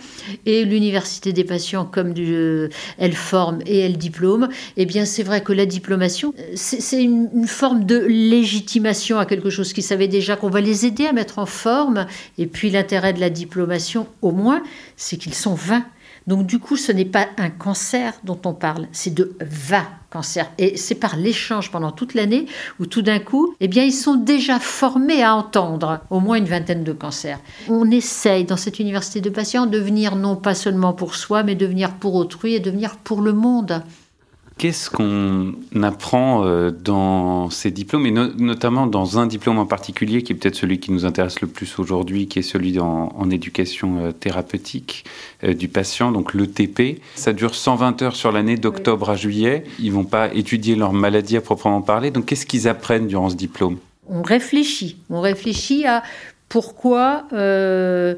Et 0.46 0.64
l'université 0.64 1.32
des 1.32 1.44
patients 1.44 1.84
comme 1.84 2.12
du, 2.12 2.34
euh, 2.34 2.68
elle 2.98 3.14
forme 3.14 3.60
et 3.66 3.80
elle 3.80 3.98
diplôme. 3.98 4.48
Eh 4.76 4.86
bien 4.86 5.04
c'est 5.04 5.22
vrai 5.22 5.42
que 5.42 5.52
la 5.52 5.66
diplomation, 5.66 6.34
c'est 6.54 6.93
c'est 6.94 7.02
une, 7.02 7.48
forme 7.48 7.84
de 7.84 7.98
légitimation 7.98 9.18
à 9.18 9.26
quelque 9.26 9.50
chose 9.50 9.72
qui 9.72 9.82
savait 9.82 10.06
déjà 10.06 10.36
qu'on 10.36 10.48
va 10.48 10.60
les 10.60 10.86
aider 10.86 11.06
à 11.06 11.12
mettre 11.12 11.40
en 11.40 11.46
forme. 11.46 12.06
Et 12.38 12.46
puis 12.46 12.70
l'intérêt 12.70 13.12
de 13.12 13.20
la 13.20 13.30
diplomation, 13.30 14.06
au 14.22 14.30
moins, 14.30 14.62
c'est 14.96 15.16
qu'ils 15.16 15.34
sont 15.34 15.54
20. 15.54 15.84
Donc 16.28 16.46
du 16.46 16.60
coup, 16.60 16.76
ce 16.76 16.92
n'est 16.92 17.04
pas 17.04 17.26
un 17.36 17.50
cancer 17.50 18.14
dont 18.22 18.38
on 18.44 18.54
parle, 18.54 18.86
c'est 18.92 19.12
de 19.12 19.36
20 19.40 19.84
cancers. 20.10 20.50
Et 20.58 20.76
c'est 20.76 20.94
par 20.94 21.16
l'échange 21.16 21.72
pendant 21.72 21.90
toute 21.90 22.14
l'année 22.14 22.46
où 22.78 22.86
tout 22.86 23.02
d'un 23.02 23.18
coup, 23.18 23.54
eh 23.60 23.66
bien, 23.66 23.82
ils 23.82 23.92
sont 23.92 24.14
déjà 24.14 24.60
formés 24.60 25.22
à 25.22 25.34
entendre 25.34 26.00
au 26.10 26.20
moins 26.20 26.36
une 26.36 26.46
vingtaine 26.46 26.84
de 26.84 26.92
cancers. 26.92 27.40
On 27.68 27.90
essaye 27.90 28.44
dans 28.44 28.56
cette 28.56 28.78
université 28.78 29.20
de 29.20 29.30
patients 29.30 29.66
de 29.66 29.78
venir 29.78 30.14
non 30.14 30.36
pas 30.36 30.54
seulement 30.54 30.92
pour 30.92 31.16
soi, 31.16 31.42
mais 31.42 31.56
de 31.56 31.66
venir 31.66 31.94
pour 31.94 32.14
autrui 32.14 32.54
et 32.54 32.60
de 32.60 32.70
venir 32.70 32.96
pour 32.98 33.20
le 33.20 33.32
monde. 33.32 33.82
Qu'est-ce 34.56 34.88
qu'on 34.88 35.52
apprend 35.82 36.44
euh, 36.44 36.70
dans 36.70 37.50
ces 37.50 37.72
diplômes, 37.72 38.06
et 38.06 38.12
notamment 38.12 38.86
dans 38.86 39.18
un 39.18 39.26
diplôme 39.26 39.58
en 39.58 39.66
particulier, 39.66 40.22
qui 40.22 40.32
est 40.32 40.36
peut-être 40.36 40.54
celui 40.54 40.78
qui 40.78 40.92
nous 40.92 41.04
intéresse 41.04 41.40
le 41.40 41.48
plus 41.48 41.78
aujourd'hui, 41.80 42.28
qui 42.28 42.38
est 42.38 42.42
celui 42.42 42.78
en, 42.78 43.12
en 43.16 43.30
éducation 43.30 43.98
euh, 43.98 44.12
thérapeutique 44.12 45.04
euh, 45.42 45.54
du 45.54 45.66
patient, 45.66 46.12
donc 46.12 46.34
l'ETP. 46.34 47.00
Ça 47.16 47.32
dure 47.32 47.54
120 47.54 48.02
heures 48.02 48.16
sur 48.16 48.30
l'année, 48.30 48.56
d'octobre 48.56 49.10
à 49.10 49.16
juillet. 49.16 49.64
Ils 49.80 49.92
vont 49.92 50.04
pas 50.04 50.32
étudier 50.32 50.76
leur 50.76 50.92
maladie 50.92 51.36
à 51.36 51.40
proprement 51.40 51.82
parler. 51.82 52.12
Donc 52.12 52.26
qu'est-ce 52.26 52.46
qu'ils 52.46 52.68
apprennent 52.68 53.08
durant 53.08 53.30
ce 53.30 53.36
diplôme? 53.36 53.78
On 54.08 54.22
réfléchit. 54.22 54.98
On 55.10 55.20
réfléchit 55.20 55.86
à 55.86 56.02
pourquoi 56.48 57.26
euh, 57.32 58.14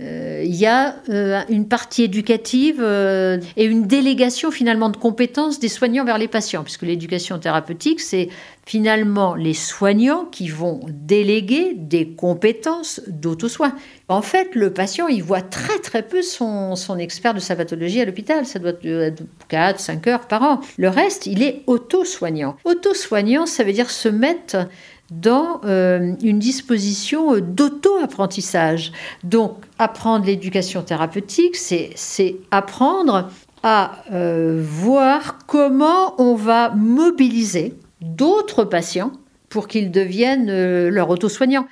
euh, 0.00 0.42
il 0.44 0.54
y 0.54 0.66
a 0.66 0.96
euh, 1.08 1.42
une 1.48 1.66
partie 1.66 2.04
éducative 2.04 2.80
et 2.80 3.64
une 3.64 3.86
délégation 3.86 4.50
finalement 4.50 4.90
de 4.90 4.96
compétences 4.96 5.58
des 5.58 5.68
soignants 5.68 6.04
vers 6.04 6.18
les 6.18 6.28
patients, 6.28 6.62
puisque 6.62 6.82
l'éducation 6.82 7.38
thérapeutique, 7.38 8.00
c'est 8.00 8.28
finalement 8.66 9.34
les 9.34 9.54
soignants 9.54 10.26
qui 10.26 10.48
vont 10.48 10.80
déléguer 10.88 11.72
des 11.74 12.10
compétences 12.10 13.00
d'auto-soin. 13.08 13.74
En 14.08 14.22
fait, 14.22 14.54
le 14.54 14.72
patient, 14.72 15.08
il 15.08 15.24
voit 15.24 15.42
très 15.42 15.78
très 15.80 16.02
peu 16.02 16.22
son, 16.22 16.76
son 16.76 16.96
expert 16.98 17.34
de 17.34 17.40
sa 17.40 17.56
pathologie 17.56 18.00
à 18.00 18.04
l'hôpital. 18.04 18.46
Ça 18.46 18.60
doit 18.60 18.72
être 18.84 19.22
4, 19.48 19.80
5 19.80 20.06
heures 20.06 20.28
par 20.28 20.42
an. 20.42 20.60
Le 20.78 20.88
reste, 20.88 21.26
il 21.26 21.42
est 21.42 21.62
auto-soignant. 21.66 22.56
Auto-soignant, 22.64 23.46
ça 23.46 23.64
veut 23.64 23.72
dire 23.72 23.90
se 23.90 24.08
mettre 24.08 24.68
dans 25.10 25.60
euh, 25.64 26.14
une 26.22 26.38
disposition 26.38 27.38
d'auto-apprentissage. 27.40 28.92
Donc, 29.24 29.64
apprendre 29.78 30.26
l'éducation 30.26 30.82
thérapeutique, 30.82 31.56
c'est 31.56 32.36
apprendre 32.50 33.30
à 33.62 34.02
euh, 34.12 34.62
voir 34.64 35.38
comment 35.46 36.20
on 36.20 36.34
va 36.34 36.70
mobiliser 36.70 37.74
d'autres 38.00 38.64
patients 38.64 39.12
pour 39.48 39.68
qu'ils 39.68 39.90
deviennent 39.90 40.48
euh, 40.48 40.90
leur 40.90 41.10
auto-soignants. 41.10 41.66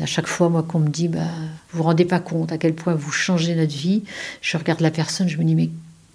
à 0.00 0.06
chaque 0.06 0.26
fois, 0.26 0.48
moi, 0.48 0.62
qu'on 0.62 0.80
me 0.80 0.88
dit, 0.88 1.08
bah, 1.08 1.20
vous 1.72 1.78
vous 1.78 1.84
rendez 1.84 2.04
pas 2.04 2.20
compte 2.20 2.52
à 2.52 2.58
quel 2.58 2.74
point 2.74 2.94
vous 2.94 3.12
changez 3.12 3.54
notre 3.54 3.74
vie, 3.74 4.02
je 4.40 4.56
regarde 4.56 4.80
la 4.80 4.90
personne, 4.90 5.28
je 5.28 5.38
me 5.38 5.44
dis, 5.44 5.54
mais 5.54 5.70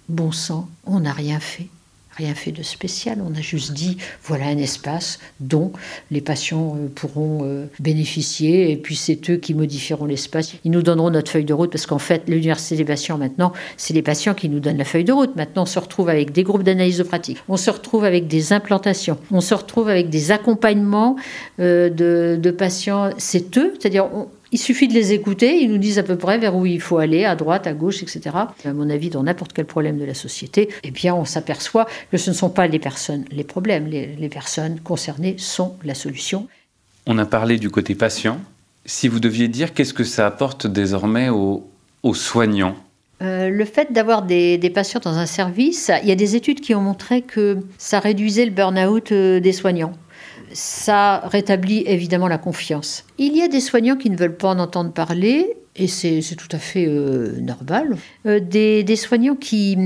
bon 0.08 0.32
sang, 0.32 0.68
on 0.84 1.00
n'a 1.00 1.12
rien 1.12 1.40
fait 1.40 1.68
rien 2.16 2.34
fait 2.34 2.52
de 2.52 2.62
spécial. 2.62 3.18
On 3.24 3.34
a 3.36 3.40
juste 3.40 3.72
dit 3.72 3.98
voilà 4.24 4.46
un 4.46 4.56
espace 4.56 5.18
dont 5.40 5.72
les 6.10 6.20
patients 6.20 6.76
euh, 6.76 6.88
pourront 6.94 7.40
euh, 7.42 7.66
bénéficier 7.78 8.70
et 8.70 8.76
puis 8.76 8.96
c'est 8.96 9.30
eux 9.30 9.36
qui 9.36 9.54
modifieront 9.54 10.06
l'espace. 10.06 10.54
Ils 10.64 10.70
nous 10.70 10.82
donneront 10.82 11.10
notre 11.10 11.30
feuille 11.30 11.44
de 11.44 11.52
route 11.52 11.70
parce 11.70 11.86
qu'en 11.86 11.98
fait, 11.98 12.22
l'université 12.26 12.76
des 12.76 12.84
patients 12.84 13.18
maintenant, 13.18 13.52
c'est 13.76 13.94
les 13.94 14.02
patients 14.02 14.34
qui 14.34 14.48
nous 14.48 14.60
donnent 14.60 14.78
la 14.78 14.84
feuille 14.84 15.04
de 15.04 15.12
route. 15.12 15.36
Maintenant, 15.36 15.62
on 15.62 15.66
se 15.66 15.78
retrouve 15.78 16.08
avec 16.08 16.32
des 16.32 16.42
groupes 16.42 16.62
d'analyse 16.62 16.98
de 16.98 17.02
pratique, 17.02 17.38
on 17.48 17.56
se 17.56 17.70
retrouve 17.70 18.04
avec 18.04 18.26
des 18.26 18.52
implantations, 18.52 19.18
on 19.30 19.40
se 19.40 19.54
retrouve 19.54 19.88
avec 19.88 20.08
des 20.08 20.30
accompagnements 20.30 21.16
euh, 21.60 21.90
de, 21.90 22.38
de, 22.40 22.50
patients. 22.50 23.10
C'est 23.18 23.58
eux, 23.58 23.74
c'est-à-dire 23.78 24.08
il 24.52 24.58
suffit 24.58 24.86
de 24.88 24.94
les 24.94 25.12
écouter, 25.12 25.60
ils 25.60 25.70
nous 25.70 25.78
disent 25.78 25.98
à 25.98 26.02
peu 26.02 26.16
près 26.16 26.38
vers 26.38 26.54
où 26.54 26.66
il 26.66 26.80
faut 26.80 26.98
aller, 26.98 27.24
à 27.24 27.34
droite, 27.34 27.66
à 27.66 27.72
gauche, 27.72 28.02
etc. 28.02 28.30
À 28.64 28.72
mon 28.72 28.88
avis, 28.90 29.10
dans 29.10 29.24
n'importe 29.24 29.52
quel 29.52 29.66
problème 29.66 29.98
de 29.98 30.04
la 30.04 30.14
société, 30.14 30.68
eh 30.84 30.90
bien, 30.90 31.14
on 31.14 31.24
s'aperçoit 31.24 31.86
que 32.10 32.16
ce 32.16 32.30
ne 32.30 32.34
sont 32.34 32.50
pas 32.50 32.66
les 32.66 32.78
personnes 32.78 33.24
les 33.30 33.44
problèmes, 33.44 33.86
les, 33.86 34.28
personnes 34.28 34.80
concernées 34.80 35.36
sont 35.38 35.76
la 35.84 35.94
solution. 35.94 36.46
On 37.06 37.18
a 37.18 37.26
parlé 37.26 37.58
du 37.58 37.70
côté 37.70 37.94
patient. 37.94 38.40
Si 38.84 39.08
vous 39.08 39.20
deviez 39.20 39.48
dire 39.48 39.72
qu'est-ce 39.72 39.94
que 39.94 40.04
ça 40.04 40.26
apporte 40.26 40.66
désormais 40.66 41.28
aux, 41.28 41.64
soignants? 42.14 42.76
Euh, 43.22 43.48
le 43.48 43.64
fait 43.64 43.92
d'avoir 43.92 44.22
des, 44.22 44.58
des, 44.58 44.70
patients 44.70 45.00
dans 45.02 45.16
un 45.16 45.26
service, 45.26 45.90
il 46.02 46.08
y 46.08 46.12
a 46.12 46.16
des 46.16 46.36
études 46.36 46.60
qui 46.60 46.74
ont 46.74 46.80
montré 46.80 47.22
que 47.22 47.58
ça 47.78 47.98
réduisait 47.98 48.44
le 48.44 48.50
burn-out 48.50 49.10
euh, 49.10 49.40
des 49.40 49.52
soignants 49.52 49.94
ça 50.52 51.20
rétablit 51.26 51.84
évidemment 51.86 52.28
la 52.28 52.38
confiance. 52.38 53.04
Il 53.18 53.36
y 53.36 53.42
a 53.42 53.48
des 53.48 53.60
soignants 53.60 53.96
qui 53.96 54.10
ne 54.10 54.16
veulent 54.16 54.36
pas 54.36 54.48
en 54.48 54.58
entendre 54.58 54.92
parler, 54.92 55.56
et 55.74 55.88
c'est 55.88 56.22
tout 56.36 56.48
à 56.52 56.58
fait 56.58 56.86
euh, 56.86 57.38
normal. 57.40 57.96
Euh, 58.26 58.40
des, 58.40 58.96
soignants 58.96 59.36
qui 59.36 59.76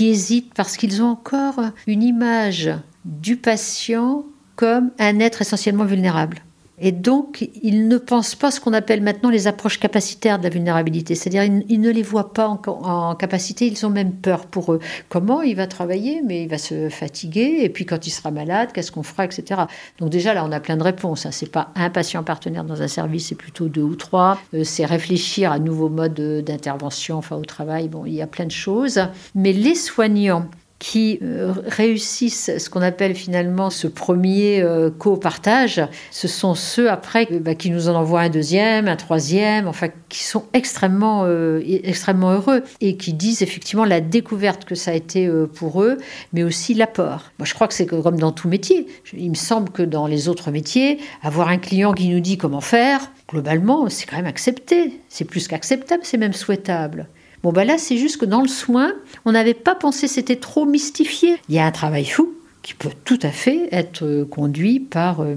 hésitent 0.00 0.52
parce 0.54 0.76
qu'ils 0.76 1.02
ont 1.02 1.08
encore 1.08 1.60
une 1.86 2.02
image 2.02 2.70
du 3.04 3.36
patient 3.36 4.24
comme 4.56 4.90
un 4.98 5.20
être 5.20 5.40
essentiellement 5.40 5.84
vulnérable. 5.84 6.42
Et 6.80 6.92
donc, 6.92 7.48
ils 7.62 7.88
ne 7.88 7.98
pensent 7.98 8.34
pas 8.34 8.50
ce 8.50 8.58
qu'on 8.58 8.72
appelle 8.72 9.02
maintenant 9.02 9.28
les 9.28 9.46
approches 9.46 9.78
capacitaires 9.78 10.38
de 10.38 10.44
la 10.44 10.48
vulnérabilité. 10.48 11.14
C'est-à-dire, 11.14 11.44
ils, 11.44 11.80
ne 11.80 11.90
les 11.90 12.02
voient 12.02 12.32
pas 12.32 12.48
en, 12.48 13.14
capacité, 13.14 13.66
ils 13.66 13.84
ont 13.84 13.90
même 13.90 14.12
peur 14.12 14.46
pour 14.46 14.72
eux. 14.72 14.80
Comment 15.10 15.42
il 15.42 15.56
va 15.56 15.66
travailler? 15.66 16.22
Mais 16.24 16.44
il 16.44 16.48
va 16.48 16.56
se 16.56 16.88
fatiguer. 16.88 17.58
Et 17.60 17.68
puis, 17.68 17.84
quand 17.84 18.06
il 18.06 18.10
sera 18.10 18.30
malade, 18.30 18.70
qu'est-ce 18.72 18.92
qu'on 18.92 19.02
fera, 19.02 19.26
etc. 19.26 19.62
Donc, 19.98 20.08
déjà, 20.08 20.32
là, 20.32 20.42
on 20.44 20.52
a 20.52 20.60
plein 20.60 20.78
de 20.78 20.82
réponses. 20.82 21.26
Hein. 21.26 21.32
C'est 21.32 21.52
pas 21.52 21.70
un 21.74 21.90
patient 21.90 22.24
partenaire 22.24 22.64
dans 22.64 22.80
un 22.80 22.88
service, 22.88 23.28
c'est 23.28 23.34
plutôt 23.34 23.68
deux 23.68 23.82
ou 23.82 23.94
trois. 23.94 24.38
Euh, 24.54 24.64
c'est 24.64 24.86
réfléchir 24.86 25.52
à 25.52 25.56
un 25.56 25.58
nouveau 25.58 25.90
mode 25.90 26.14
d'intervention 26.14 27.18
enfin, 27.18 27.36
au 27.36 27.44
travail. 27.44 27.88
Bon, 27.88 28.06
il 28.06 28.14
y 28.14 28.22
a 28.22 28.26
plein 28.26 28.46
de 28.46 28.50
choses. 28.50 29.00
Mais 29.34 29.52
les 29.52 29.74
soignants 29.74 30.46
qui 30.80 31.18
euh, 31.22 31.52
réussissent 31.66 32.50
ce 32.56 32.70
qu'on 32.70 32.80
appelle 32.80 33.14
finalement 33.14 33.68
ce 33.68 33.86
premier 33.86 34.62
euh, 34.62 34.90
co-partage, 34.90 35.82
ce 36.10 36.26
sont 36.26 36.54
ceux 36.54 36.90
après 36.90 37.26
bah, 37.26 37.54
qui 37.54 37.70
nous 37.70 37.88
en 37.88 37.94
envoient 37.94 38.22
un 38.22 38.30
deuxième, 38.30 38.88
un 38.88 38.96
troisième, 38.96 39.68
enfin 39.68 39.88
qui 40.08 40.24
sont 40.24 40.46
extrêmement, 40.54 41.24
euh, 41.26 41.62
extrêmement 41.84 42.32
heureux 42.32 42.62
et 42.80 42.96
qui 42.96 43.12
disent 43.12 43.42
effectivement 43.42 43.84
la 43.84 44.00
découverte 44.00 44.64
que 44.64 44.74
ça 44.74 44.92
a 44.92 44.94
été 44.94 45.30
pour 45.54 45.82
eux, 45.82 45.98
mais 46.32 46.42
aussi 46.42 46.72
l'apport. 46.72 47.30
Moi 47.38 47.44
je 47.44 47.52
crois 47.52 47.68
que 47.68 47.74
c'est 47.74 47.86
comme 47.86 48.18
dans 48.18 48.32
tout 48.32 48.48
métier. 48.48 48.86
Il 49.12 49.30
me 49.30 49.34
semble 49.34 49.68
que 49.68 49.82
dans 49.82 50.06
les 50.06 50.28
autres 50.28 50.50
métiers, 50.50 50.98
avoir 51.22 51.48
un 51.48 51.58
client 51.58 51.92
qui 51.92 52.08
nous 52.08 52.20
dit 52.20 52.38
comment 52.38 52.62
faire, 52.62 53.12
globalement, 53.28 53.90
c'est 53.90 54.06
quand 54.06 54.16
même 54.16 54.24
accepté. 54.24 54.98
C'est 55.10 55.26
plus 55.26 55.46
qu'acceptable, 55.46 56.04
c'est 56.04 56.16
même 56.16 56.32
souhaitable. 56.32 57.06
Bon, 57.42 57.52
ben 57.52 57.64
là, 57.64 57.78
c'est 57.78 57.96
juste 57.96 58.18
que 58.18 58.26
dans 58.26 58.42
le 58.42 58.48
soin, 58.48 58.92
on 59.24 59.32
n'avait 59.32 59.54
pas 59.54 59.74
pensé, 59.74 60.08
c'était 60.08 60.36
trop 60.36 60.66
mystifié. 60.66 61.36
Il 61.48 61.54
y 61.54 61.58
a 61.58 61.64
un 61.64 61.70
travail 61.70 62.04
fou 62.04 62.34
qui 62.62 62.74
peut 62.74 62.90
tout 63.04 63.18
à 63.22 63.30
fait 63.30 63.68
être 63.72 64.04
euh, 64.04 64.26
conduit 64.26 64.80
par, 64.80 65.22
euh, 65.22 65.34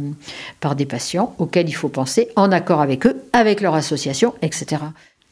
par 0.60 0.76
des 0.76 0.86
patients 0.86 1.34
auxquels 1.40 1.70
il 1.70 1.74
faut 1.74 1.88
penser 1.88 2.28
en 2.36 2.52
accord 2.52 2.82
avec 2.82 3.06
eux, 3.06 3.16
avec 3.32 3.62
leur 3.62 3.76
association, 3.76 4.34
etc. 4.42 4.82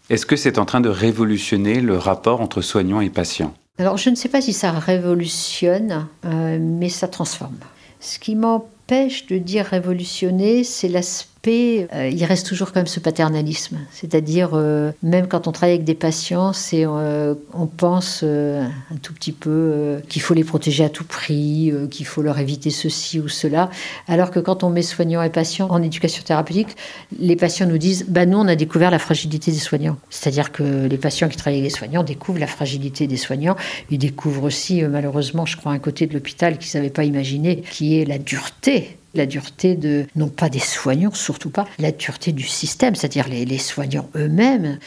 Est-ce 0.09 0.25
que 0.25 0.37
c'est 0.37 0.57
en 0.57 0.65
train 0.65 0.79
de 0.79 0.87
révolutionner 0.87 1.81
le 1.81 1.97
rapport 1.97 2.39
entre 2.39 2.61
soignants 2.61 3.01
et 3.01 3.09
patients? 3.09 3.53
Alors, 3.77 3.97
je 3.97 4.09
ne 4.09 4.15
sais 4.15 4.29
pas 4.29 4.41
si 4.41 4.53
ça 4.53 4.71
révolutionne, 4.71 6.07
euh, 6.25 6.57
mais 6.61 6.89
ça 6.89 7.09
transforme. 7.09 7.57
Ce 7.99 8.19
qui 8.19 8.35
m'empêche 8.35 9.27
de 9.27 9.37
dire 9.37 9.65
révolutionner, 9.65 10.63
c'est 10.63 10.87
l'aspect 10.87 11.30
euh, 11.47 12.09
il 12.11 12.23
reste 12.23 12.47
toujours 12.47 12.71
quand 12.71 12.79
même 12.79 12.87
ce 12.87 12.99
paternalisme. 12.99 13.79
C'est-à-dire, 13.91 14.51
euh, 14.53 14.91
même 15.01 15.27
quand 15.27 15.47
on 15.47 15.51
travaille 15.51 15.75
avec 15.75 15.85
des 15.85 15.95
patients, 15.95 16.51
euh, 16.73 17.35
on 17.53 17.65
pense 17.65 18.23
un 18.23 18.97
tout 19.01 19.13
petit 19.13 19.31
peu 19.31 20.01
qu'il 20.07 20.21
faut 20.21 20.33
les 20.33 20.43
protéger 20.43 20.83
à 20.83 20.89
tout 20.89 21.03
prix, 21.03 21.73
qu'il 21.89 22.05
faut 22.05 22.21
leur 22.21 22.37
éviter 22.37 22.69
ceci 22.69 23.19
ou 23.19 23.27
cela. 23.27 23.69
Alors 24.07 24.31
que 24.31 24.39
quand 24.39 24.63
on 24.63 24.69
met 24.69 24.81
soignants 24.81 25.23
et 25.23 25.29
patients 25.29 25.67
en 25.69 25.81
éducation 25.81 26.23
thérapeutique, 26.23 26.75
les 27.19 27.35
patients 27.35 27.65
nous 27.65 27.77
disent 27.77 28.05
bah, 28.07 28.25
Nous, 28.25 28.37
on 28.37 28.47
a 28.47 28.55
découvert 28.55 28.91
la 28.91 28.99
fragilité 28.99 29.51
des 29.51 29.57
soignants. 29.57 29.97
C'est-à-dire 30.09 30.51
que 30.51 30.87
les 30.87 30.97
patients 30.97 31.29
qui 31.29 31.37
travaillent 31.37 31.59
avec 31.59 31.71
les 31.71 31.77
soignants 31.77 32.03
découvrent 32.03 32.39
la 32.39 32.47
fragilité 32.47 33.07
des 33.07 33.17
soignants. 33.17 33.55
Ils 33.89 33.97
découvrent 33.97 34.43
aussi, 34.43 34.83
malheureusement, 34.83 35.45
je 35.45 35.57
crois, 35.57 35.71
un 35.71 35.79
côté 35.79 36.05
de 36.05 36.13
l'hôpital 36.13 36.57
qu'ils 36.57 36.77
n'avaient 36.77 36.91
pas 36.91 37.03
imaginé, 37.03 37.63
qui 37.71 37.99
est 37.99 38.05
la 38.05 38.17
dureté 38.17 38.97
la 39.13 39.25
dureté 39.25 39.75
de, 39.75 40.05
non 40.15 40.29
pas 40.29 40.49
des 40.49 40.59
soignants, 40.59 41.13
surtout 41.13 41.49
pas, 41.49 41.65
la 41.79 41.91
dureté 41.91 42.31
du 42.31 42.43
système, 42.43 42.95
c'est-à-dire 42.95 43.27
les, 43.27 43.57
soignants 43.57 44.09
eux-mêmes 44.15 44.79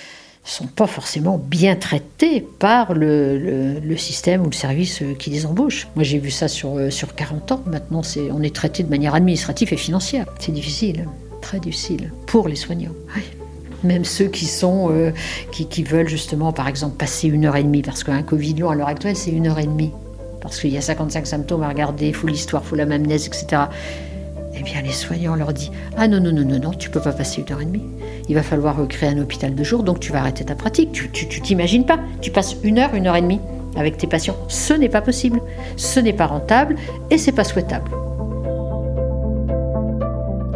sont 0.44 0.66
pas 0.66 0.86
forcément 0.86 1.38
bien 1.38 1.74
traités 1.74 2.40
par 2.40 2.92
le, 2.92 3.80
système 3.96 4.42
ou 4.42 4.46
le 4.46 4.52
service 4.52 5.02
qui 5.18 5.30
les 5.30 5.46
embauche. 5.46 5.88
Moi, 5.94 6.04
j'ai 6.04 6.18
vu 6.18 6.30
ça 6.30 6.48
sur, 6.48 6.76
euh, 6.76 6.90
sur 6.90 7.14
40 7.14 7.52
ans. 7.52 7.62
Maintenant, 7.66 8.02
c'est, 8.02 8.30
on 8.30 8.42
est 8.42 8.54
traité 8.54 8.82
de 8.82 8.90
manière 8.90 9.14
administrative 9.14 9.72
et 9.72 9.76
financière. 9.78 10.26
C'est 10.38 10.52
difficile, 10.52 11.08
très 11.40 11.60
difficile 11.60 12.12
pour 12.26 12.48
les 12.48 12.56
soignants. 12.56 12.92
Même 13.84 14.04
ceux 14.04 14.26
qui 14.26 14.44
sont, 14.44 14.90
euh, 14.90 15.12
qui, 15.50 15.66
qui, 15.66 15.82
veulent 15.82 16.08
justement, 16.08 16.52
par 16.52 16.68
exemple, 16.68 16.96
passer 16.96 17.28
une 17.28 17.46
heure 17.46 17.56
et 17.56 17.62
demie, 17.62 17.82
parce 17.82 18.04
qu'un 18.04 18.22
Covid 18.22 18.54
long 18.54 18.70
à 18.70 18.74
l'heure 18.74 18.88
actuelle, 18.88 19.16
c'est 19.16 19.30
une 19.30 19.46
heure 19.46 19.58
et 19.58 19.66
demie. 19.66 19.92
Parce 20.42 20.60
qu'il 20.60 20.70
y 20.70 20.76
a 20.76 20.82
55 20.82 21.26
symptômes 21.26 21.62
à 21.62 21.68
regarder, 21.68 22.08
il 22.08 22.14
faut 22.14 22.26
l'histoire, 22.26 22.62
il 22.64 22.68
faut 22.68 22.76
la 22.76 22.84
mamnèse, 22.84 23.26
etc 23.26 23.62
eh 24.56 24.62
bien 24.62 24.82
les 24.82 24.92
soignants 24.92 25.34
leur 25.34 25.52
disent 25.52 25.70
Ah 25.96 26.08
non, 26.08 26.20
non, 26.20 26.32
non, 26.32 26.44
non, 26.44 26.58
non, 26.58 26.70
tu 26.70 26.90
peux 26.90 27.00
pas 27.00 27.12
passer 27.12 27.42
une 27.42 27.52
heure 27.52 27.60
et 27.60 27.64
demie. 27.64 27.84
Il 28.28 28.34
va 28.34 28.42
falloir 28.42 28.76
créer 28.88 29.10
un 29.10 29.18
hôpital 29.18 29.54
de 29.54 29.64
jour, 29.64 29.82
donc 29.82 30.00
tu 30.00 30.12
vas 30.12 30.20
arrêter 30.20 30.44
ta 30.44 30.54
pratique. 30.54 30.92
Tu, 30.92 31.10
tu, 31.10 31.40
t'imagines 31.40 31.84
pas, 31.84 31.98
tu 32.20 32.30
passes 32.30 32.56
une 32.62 32.78
heure, 32.78 32.94
une 32.94 33.06
heure 33.06 33.16
et 33.16 33.22
demie 33.22 33.40
avec 33.76 33.96
tes 33.96 34.06
patients. 34.06 34.36
Ce 34.48 34.72
n'est 34.72 34.88
pas 34.88 35.00
possible, 35.00 35.40
ce 35.76 36.00
n'est 36.00 36.12
pas 36.12 36.26
rentable 36.26 36.76
et 37.10 37.18
c'est 37.18 37.32
pas 37.32 37.44
souhaitable. 37.44 37.90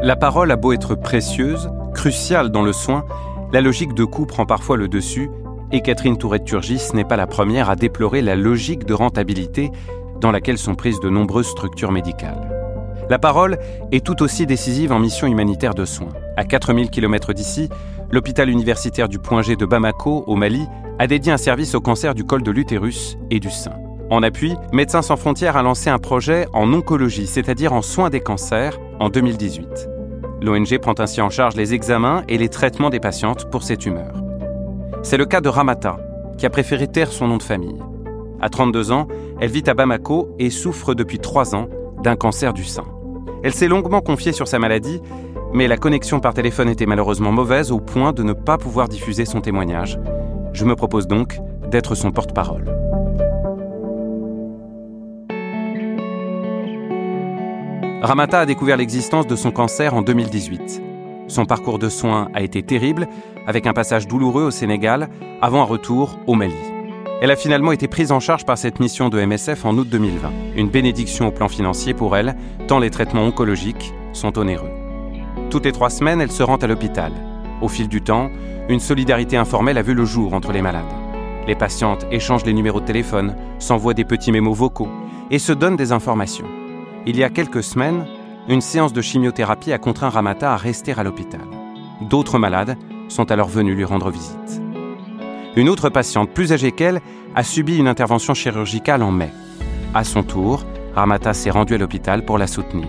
La 0.03 0.15
parole 0.15 0.53
a 0.53 0.57
beau 0.57 0.73
être 0.73 0.95
précieuse, 0.95 1.71
cruciale 1.93 2.51
dans 2.51 2.63
le 2.63 2.73
soin, 2.73 3.05
la 3.53 3.61
logique 3.61 3.95
de 3.95 4.05
coût 4.05 4.27
prend 4.27 4.47
parfois 4.47 4.77
le 4.77 4.89
dessus 4.89 5.29
et 5.73 5.81
Catherine 5.81 6.17
Tourette-Turgis 6.17 6.91
n'est 6.95 7.05
pas 7.05 7.17
la 7.17 7.27
première 7.27 7.69
à 7.69 7.77
déplorer 7.77 8.23
la 8.23 8.37
logique 8.37 8.87
de 8.87 8.95
rentabilité 8.95 9.71
dans 10.21 10.31
laquelle 10.31 10.59
sont 10.59 10.75
prises 10.75 11.01
de 11.01 11.11
nombreuses 11.11 11.49
structures 11.49 11.93
médicales 11.93 12.58
La 13.11 13.19
parole 13.19 13.59
est 13.91 14.05
tout 14.05 14.23
aussi 14.23 14.45
décisive 14.45 14.93
en 14.93 14.99
mission 14.99 15.27
humanitaire 15.27 15.75
de 15.75 15.87
soins. 15.87 16.13
À 16.37 16.45
4000 16.45 16.91
km 16.91 17.33
d'ici, 17.33 17.71
l'hôpital 18.11 18.51
universitaire 18.51 19.09
du 19.09 19.19
Point 19.19 19.41
G 19.41 19.57
de 19.57 19.65
Bamako, 19.65 20.25
au 20.27 20.37
Mali, 20.37 20.67
a 20.99 21.07
dédié 21.07 21.33
un 21.33 21.39
service 21.39 21.75
au 21.75 21.81
cancer 21.81 22.15
du 22.15 22.25
col 22.25 22.43
de 22.43 22.51
l'utérus 22.51 23.17
et 23.31 23.41
du 23.41 23.51
sein. 23.51 23.73
En 24.11 24.23
appui, 24.23 24.55
Médecins 24.73 25.01
sans 25.01 25.17
frontières 25.17 25.57
a 25.57 25.63
lancé 25.63 25.89
un 25.89 25.99
projet 25.99 26.47
en 26.53 26.71
oncologie, 26.73 27.27
c'est-à-dire 27.27 27.73
en 27.73 27.81
soins 27.81 28.11
des 28.11 28.21
cancers, 28.21 28.79
en 29.01 29.09
2018. 29.09 29.89
L'ONG 30.43 30.79
prend 30.79 30.95
ainsi 30.99 31.23
en 31.23 31.31
charge 31.31 31.57
les 31.57 31.73
examens 31.73 32.25
et 32.29 32.37
les 32.37 32.49
traitements 32.51 32.91
des 32.91 33.01
patientes 33.01 33.51
pour 33.51 33.63
ces 33.63 33.79
tumeurs. 33.79 34.23
C'est 35.03 35.17
le 35.17 35.25
cas 35.25 35.41
de 35.41 35.49
Ramata, 35.49 35.99
qui 36.37 36.45
a 36.45 36.51
préféré 36.51 36.89
taire 36.89 37.11
son 37.11 37.27
nom 37.27 37.39
de 37.39 37.43
famille. 37.43 37.83
À 38.41 38.51
32 38.51 38.93
ans, 38.93 39.09
elle 39.41 39.51
vit 39.51 39.65
à 39.67 39.73
Bamako 39.75 40.35
et 40.39 40.51
souffre 40.51 40.95
depuis 40.95 41.19
3 41.19 41.55
ans 41.55 41.69
d'un 42.03 42.17
cancer 42.17 42.53
du 42.53 42.65
sein. 42.65 42.85
Elle 43.43 43.55
s'est 43.55 43.69
longuement 43.69 44.01
confiée 44.01 44.33
sur 44.33 44.49
sa 44.49 44.59
maladie, 44.59 45.01
mais 45.53 45.69
la 45.69 45.77
connexion 45.77 46.21
par 46.21 46.35
téléphone 46.35 46.69
était 46.69 46.87
malheureusement 46.87 47.33
mauvaise 47.33 47.71
au 47.71 47.79
point 47.79 48.13
de 48.13 48.23
ne 48.23 48.33
pas 48.33 48.59
pouvoir 48.59 48.89
diffuser 48.89 49.25
son 49.25 49.41
témoignage. 49.41 49.99
Je 50.53 50.65
me 50.65 50.75
propose 50.75 51.07
donc 51.07 51.39
d'être 51.71 51.95
son 51.95 52.11
porte-parole. 52.11 52.65
Ramata 58.03 58.41
a 58.41 58.47
découvert 58.47 58.77
l'existence 58.77 59.27
de 59.27 59.37
son 59.37 59.51
cancer 59.51 59.95
en 59.95 60.03
2018. 60.03 60.83
Son 61.27 61.45
parcours 61.47 61.79
de 61.79 61.89
soins 61.89 62.29
a 62.35 62.43
été 62.43 62.63
terrible, 62.63 63.09
avec 63.47 63.67
un 63.67 63.73
passage 63.73 64.07
douloureux 64.09 64.45
au 64.45 64.51
Sénégal, 64.51 65.09
avant 65.43 65.63
un 65.63 65.67
retour 65.67 66.19
au 66.27 66.35
Mali. 66.35 66.55
Elle 67.21 67.33
a 67.33 67.37
finalement 67.37 67.73
été 67.73 67.89
prise 67.89 68.13
en 68.13 68.21
charge 68.21 68.47
par 68.47 68.57
cette 68.57 68.79
mission 68.79 69.09
de 69.09 69.21
MSF 69.21 69.65
en 69.65 69.77
août 69.77 69.89
2020. 69.89 70.31
Une 70.55 70.69
bénédiction 70.69 71.27
au 71.27 71.31
plan 71.33 71.49
financier 71.49 71.93
pour 71.93 72.17
elle, 72.17 72.37
tant 72.69 72.79
les 72.79 72.91
traitements 72.91 73.25
oncologiques 73.25 73.93
sont 74.13 74.39
onéreux. 74.39 74.71
Toutes 75.51 75.65
les 75.65 75.73
trois 75.73 75.91
semaines, 75.91 76.21
elle 76.21 76.31
se 76.31 76.45
rend 76.45 76.57
à 76.57 76.69
l'hôpital. 76.69 77.13
Au 77.61 77.67
fil 77.67 77.89
du 77.89 78.03
temps, 78.03 78.31
une 78.69 78.79
solidarité 78.79 79.37
informelle 79.37 79.79
a 79.79 79.83
vu 79.83 79.95
le 79.95 80.05
jour 80.05 80.33
entre 80.33 80.53
les 80.53 80.63
malades. 80.63 80.85
Les 81.49 81.57
patientes 81.57 82.07
échangent 82.13 82.45
les 82.45 82.53
numéros 82.53 82.81
de 82.81 82.87
téléphone, 82.87 83.35
s'envoient 83.59 83.95
des 83.95 84.05
petits 84.05 84.31
mémos 84.31 84.57
vocaux 84.57 84.89
et 85.33 85.41
se 85.41 85.53
donnent 85.53 85.77
des 85.77 85.91
informations. 85.91 86.47
Il 87.05 87.17
y 87.17 87.25
a 87.25 87.31
quelques 87.31 87.65
semaines, 87.65 88.07
une 88.49 88.61
séance 88.61 88.93
de 88.93 89.03
chimiothérapie 89.03 89.73
a 89.73 89.79
contraint 89.79 90.11
Ramata 90.11 90.53
à 90.53 90.57
rester 90.57 90.93
à 90.97 91.03
l'hôpital. 91.03 91.41
D'autres 92.01 92.39
malades 92.39 92.77
sont 93.09 93.33
alors 93.33 93.49
venus 93.49 93.75
lui 93.75 93.85
rendre 93.85 94.11
visite. 94.11 94.63
Une 95.59 95.69
autre 95.69 95.89
patiente, 95.89 96.31
plus 96.31 96.53
âgée 96.53 96.71
qu'elle, 96.71 97.01
a 97.35 97.43
subi 97.43 97.79
une 97.79 97.89
intervention 97.89 98.33
chirurgicale 98.33 99.03
en 99.03 99.11
mai. 99.11 99.31
À 99.93 100.05
son 100.05 100.23
tour, 100.23 100.65
Ramata 100.95 101.35
s'est 101.35 101.51
rendue 101.51 101.75
à 101.75 101.79
l'hôpital 101.79 102.25
pour 102.25 102.39
la 102.39 102.47
soutenir. 102.47 102.87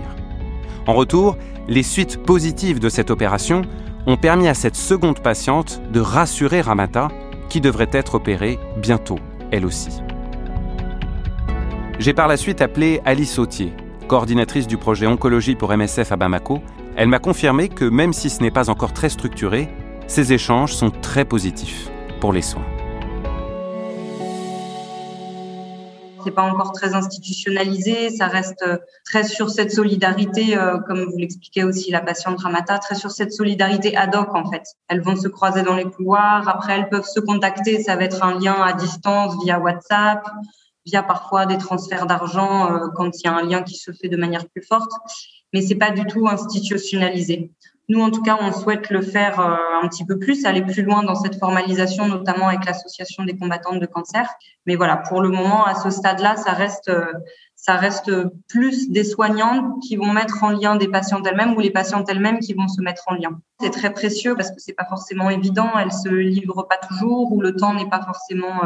En 0.85 0.93
retour, 0.93 1.35
les 1.67 1.81
suites 1.81 2.21
positives 2.21 2.79
de 2.79 2.87
cette 2.87 3.09
opération 3.09 3.63
ont 4.05 4.17
permis 4.17 4.47
à 4.47 4.53
cette 4.53 4.75
seconde 4.75 5.19
patiente 5.19 5.81
de 5.91 5.99
rassurer 5.99 6.61
Ramata, 6.61 7.07
qui 7.49 7.59
devrait 7.59 7.89
être 7.91 8.13
opérée 8.13 8.59
bientôt, 8.77 9.17
elle 9.49 9.65
aussi. 9.65 10.03
J'ai 11.97 12.13
par 12.13 12.27
la 12.27 12.37
suite 12.37 12.61
appelé 12.61 13.01
Alice 13.03 13.33
Sautier, 13.33 13.73
coordinatrice 14.07 14.67
du 14.67 14.77
projet 14.77 15.07
Oncologie 15.07 15.55
pour 15.55 15.75
MSF 15.75 16.11
à 16.11 16.17
Bamako, 16.17 16.61
elle 16.95 17.07
m'a 17.07 17.17
confirmé 17.17 17.67
que 17.67 17.85
même 17.85 18.13
si 18.13 18.29
ce 18.29 18.43
n'est 18.43 18.51
pas 18.51 18.69
encore 18.69 18.93
très 18.93 19.09
structuré, 19.09 19.69
ces 20.05 20.33
échanges 20.33 20.73
sont 20.73 20.91
très 20.91 21.25
positifs 21.25 21.89
pour 22.19 22.33
les 22.33 22.41
soins. 22.41 22.65
c'est 26.23 26.31
pas 26.31 26.43
encore 26.43 26.71
très 26.73 26.93
institutionnalisé, 26.93 28.09
ça 28.09 28.27
reste 28.27 28.63
très 29.05 29.23
sur 29.23 29.49
cette 29.49 29.71
solidarité, 29.71 30.57
euh, 30.57 30.77
comme 30.79 31.05
vous 31.05 31.17
l'expliquez 31.17 31.63
aussi 31.63 31.91
la 31.91 32.01
patiente 32.01 32.39
Ramata, 32.39 32.77
très 32.77 32.95
sur 32.95 33.11
cette 33.11 33.33
solidarité 33.33 33.95
ad 33.95 34.15
hoc 34.15 34.35
en 34.35 34.49
fait. 34.49 34.63
Elles 34.87 35.01
vont 35.01 35.15
se 35.15 35.27
croiser 35.27 35.63
dans 35.63 35.75
les 35.75 35.85
couloirs, 35.85 36.47
après 36.47 36.73
elles 36.73 36.89
peuvent 36.89 37.07
se 37.07 37.19
contacter, 37.19 37.81
ça 37.81 37.95
va 37.95 38.03
être 38.03 38.23
un 38.23 38.39
lien 38.39 38.61
à 38.61 38.73
distance 38.73 39.35
via 39.43 39.59
WhatsApp, 39.59 40.27
via 40.85 41.03
parfois 41.03 41.45
des 41.45 41.57
transferts 41.57 42.05
d'argent 42.05 42.71
euh, 42.71 42.87
quand 42.95 43.09
il 43.17 43.25
y 43.25 43.27
a 43.27 43.33
un 43.33 43.43
lien 43.43 43.63
qui 43.63 43.75
se 43.75 43.91
fait 43.91 44.09
de 44.09 44.17
manière 44.17 44.47
plus 44.49 44.63
forte, 44.63 44.91
mais 45.53 45.61
c'est 45.61 45.75
pas 45.75 45.91
du 45.91 46.05
tout 46.05 46.27
institutionnalisé. 46.27 47.51
Nous, 47.89 47.99
en 48.01 48.11
tout 48.11 48.21
cas, 48.21 48.37
on 48.39 48.51
souhaite 48.51 48.91
le 48.91 49.01
faire 49.01 49.39
euh, 49.39 49.55
un 49.81 49.87
petit 49.87 50.05
peu 50.05 50.19
plus, 50.19 50.45
aller 50.45 50.61
plus 50.61 50.83
loin 50.83 51.01
dans 51.01 51.15
cette 51.15 51.39
formalisation, 51.39 52.07
notamment 52.07 52.47
avec 52.47 52.63
l'association 52.65 53.23
des 53.23 53.35
combattantes 53.35 53.79
de 53.79 53.85
cancer. 53.87 54.29
Mais 54.67 54.75
voilà, 54.75 54.95
pour 54.95 55.21
le 55.21 55.29
moment, 55.29 55.65
à 55.65 55.73
ce 55.73 55.89
stade-là, 55.89 56.35
ça 56.35 56.51
reste, 56.51 56.89
euh, 56.89 57.11
ça 57.55 57.77
reste 57.77 58.11
plus 58.47 58.91
des 58.91 59.03
soignantes 59.03 59.81
qui 59.81 59.95
vont 59.95 60.11
mettre 60.11 60.43
en 60.43 60.51
lien 60.51 60.75
des 60.75 60.87
patientes 60.87 61.25
elles-mêmes 61.27 61.55
ou 61.55 61.59
les 61.59 61.71
patientes 61.71 62.07
elles-mêmes 62.09 62.39
qui 62.39 62.53
vont 62.53 62.67
se 62.67 62.81
mettre 62.81 63.03
en 63.07 63.15
lien. 63.15 63.39
C'est 63.59 63.71
très 63.71 63.91
précieux 63.91 64.35
parce 64.35 64.51
que 64.51 64.59
c'est 64.59 64.73
pas 64.73 64.85
forcément 64.85 65.31
évident. 65.31 65.71
Elles 65.79 65.91
se 65.91 66.09
livrent 66.09 66.67
pas 66.67 66.77
toujours 66.77 67.31
ou 67.31 67.41
le 67.41 67.55
temps 67.55 67.73
n'est 67.73 67.89
pas 67.89 68.01
forcément 68.01 68.61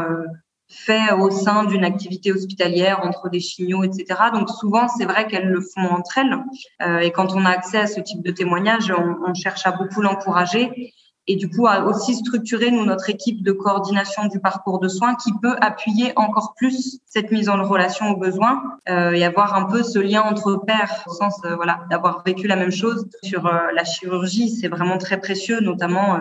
fait 0.69 1.11
au 1.11 1.29
sein 1.29 1.65
d'une 1.65 1.85
activité 1.85 2.31
hospitalière 2.31 3.01
entre 3.03 3.29
des 3.29 3.39
chignots, 3.39 3.83
etc. 3.83 4.19
Donc 4.33 4.49
souvent, 4.49 4.87
c'est 4.87 5.05
vrai 5.05 5.27
qu'elles 5.27 5.47
le 5.47 5.61
font 5.61 5.87
entre 5.87 6.17
elles. 6.17 6.37
Euh, 6.81 6.99
et 6.99 7.11
quand 7.11 7.33
on 7.33 7.45
a 7.45 7.49
accès 7.49 7.79
à 7.79 7.87
ce 7.87 7.99
type 7.99 8.23
de 8.23 8.31
témoignage, 8.31 8.91
on, 8.91 9.33
cherche 9.33 9.65
à 9.65 9.71
beaucoup 9.71 10.01
l'encourager 10.01 10.93
et 11.25 11.35
du 11.35 11.49
coup 11.49 11.65
à 11.65 11.85
aussi 11.85 12.13
structurer 12.13 12.69
nous 12.69 12.85
notre 12.85 13.09
équipe 13.09 13.41
de 13.41 13.51
coordination 13.51 14.27
du 14.27 14.39
parcours 14.39 14.79
de 14.79 14.87
soins 14.87 15.15
qui 15.15 15.31
peut 15.41 15.55
appuyer 15.59 16.13
encore 16.17 16.53
plus 16.55 16.99
cette 17.05 17.31
mise 17.31 17.49
en 17.49 17.63
relation 17.63 18.11
aux 18.11 18.17
besoins 18.17 18.61
euh, 18.89 19.11
et 19.11 19.23
avoir 19.23 19.55
un 19.55 19.63
peu 19.63 19.81
ce 19.81 19.97
lien 19.99 20.21
entre 20.21 20.55
pairs 20.67 21.03
au 21.07 21.13
sens 21.13 21.39
euh, 21.45 21.55
voilà 21.55 21.79
d'avoir 21.89 22.23
vécu 22.23 22.45
la 22.45 22.55
même 22.57 22.71
chose 22.71 23.07
sur 23.23 23.43
la 23.43 23.83
chirurgie 23.85 24.49
c'est 24.49 24.67
vraiment 24.67 24.97
très 24.97 25.19
précieux 25.19 25.61
notamment 25.61 26.19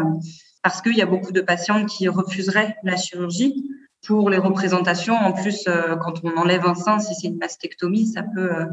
parce 0.62 0.80
qu'il 0.80 0.96
y 0.96 1.02
a 1.02 1.06
beaucoup 1.06 1.32
de 1.32 1.40
patientes 1.42 1.86
qui 1.86 2.08
refuseraient 2.08 2.76
la 2.82 2.96
chirurgie 2.96 3.68
pour 4.06 4.30
les 4.30 4.38
représentations. 4.38 5.14
En 5.14 5.32
plus, 5.32 5.64
euh, 5.66 5.96
quand 5.96 6.24
on 6.24 6.36
enlève 6.36 6.66
un 6.66 6.74
sein, 6.74 6.98
si 6.98 7.14
c'est 7.14 7.28
une 7.28 7.38
mastectomie, 7.38 8.06
ça 8.06 8.22
peut, 8.22 8.52
euh, 8.52 8.66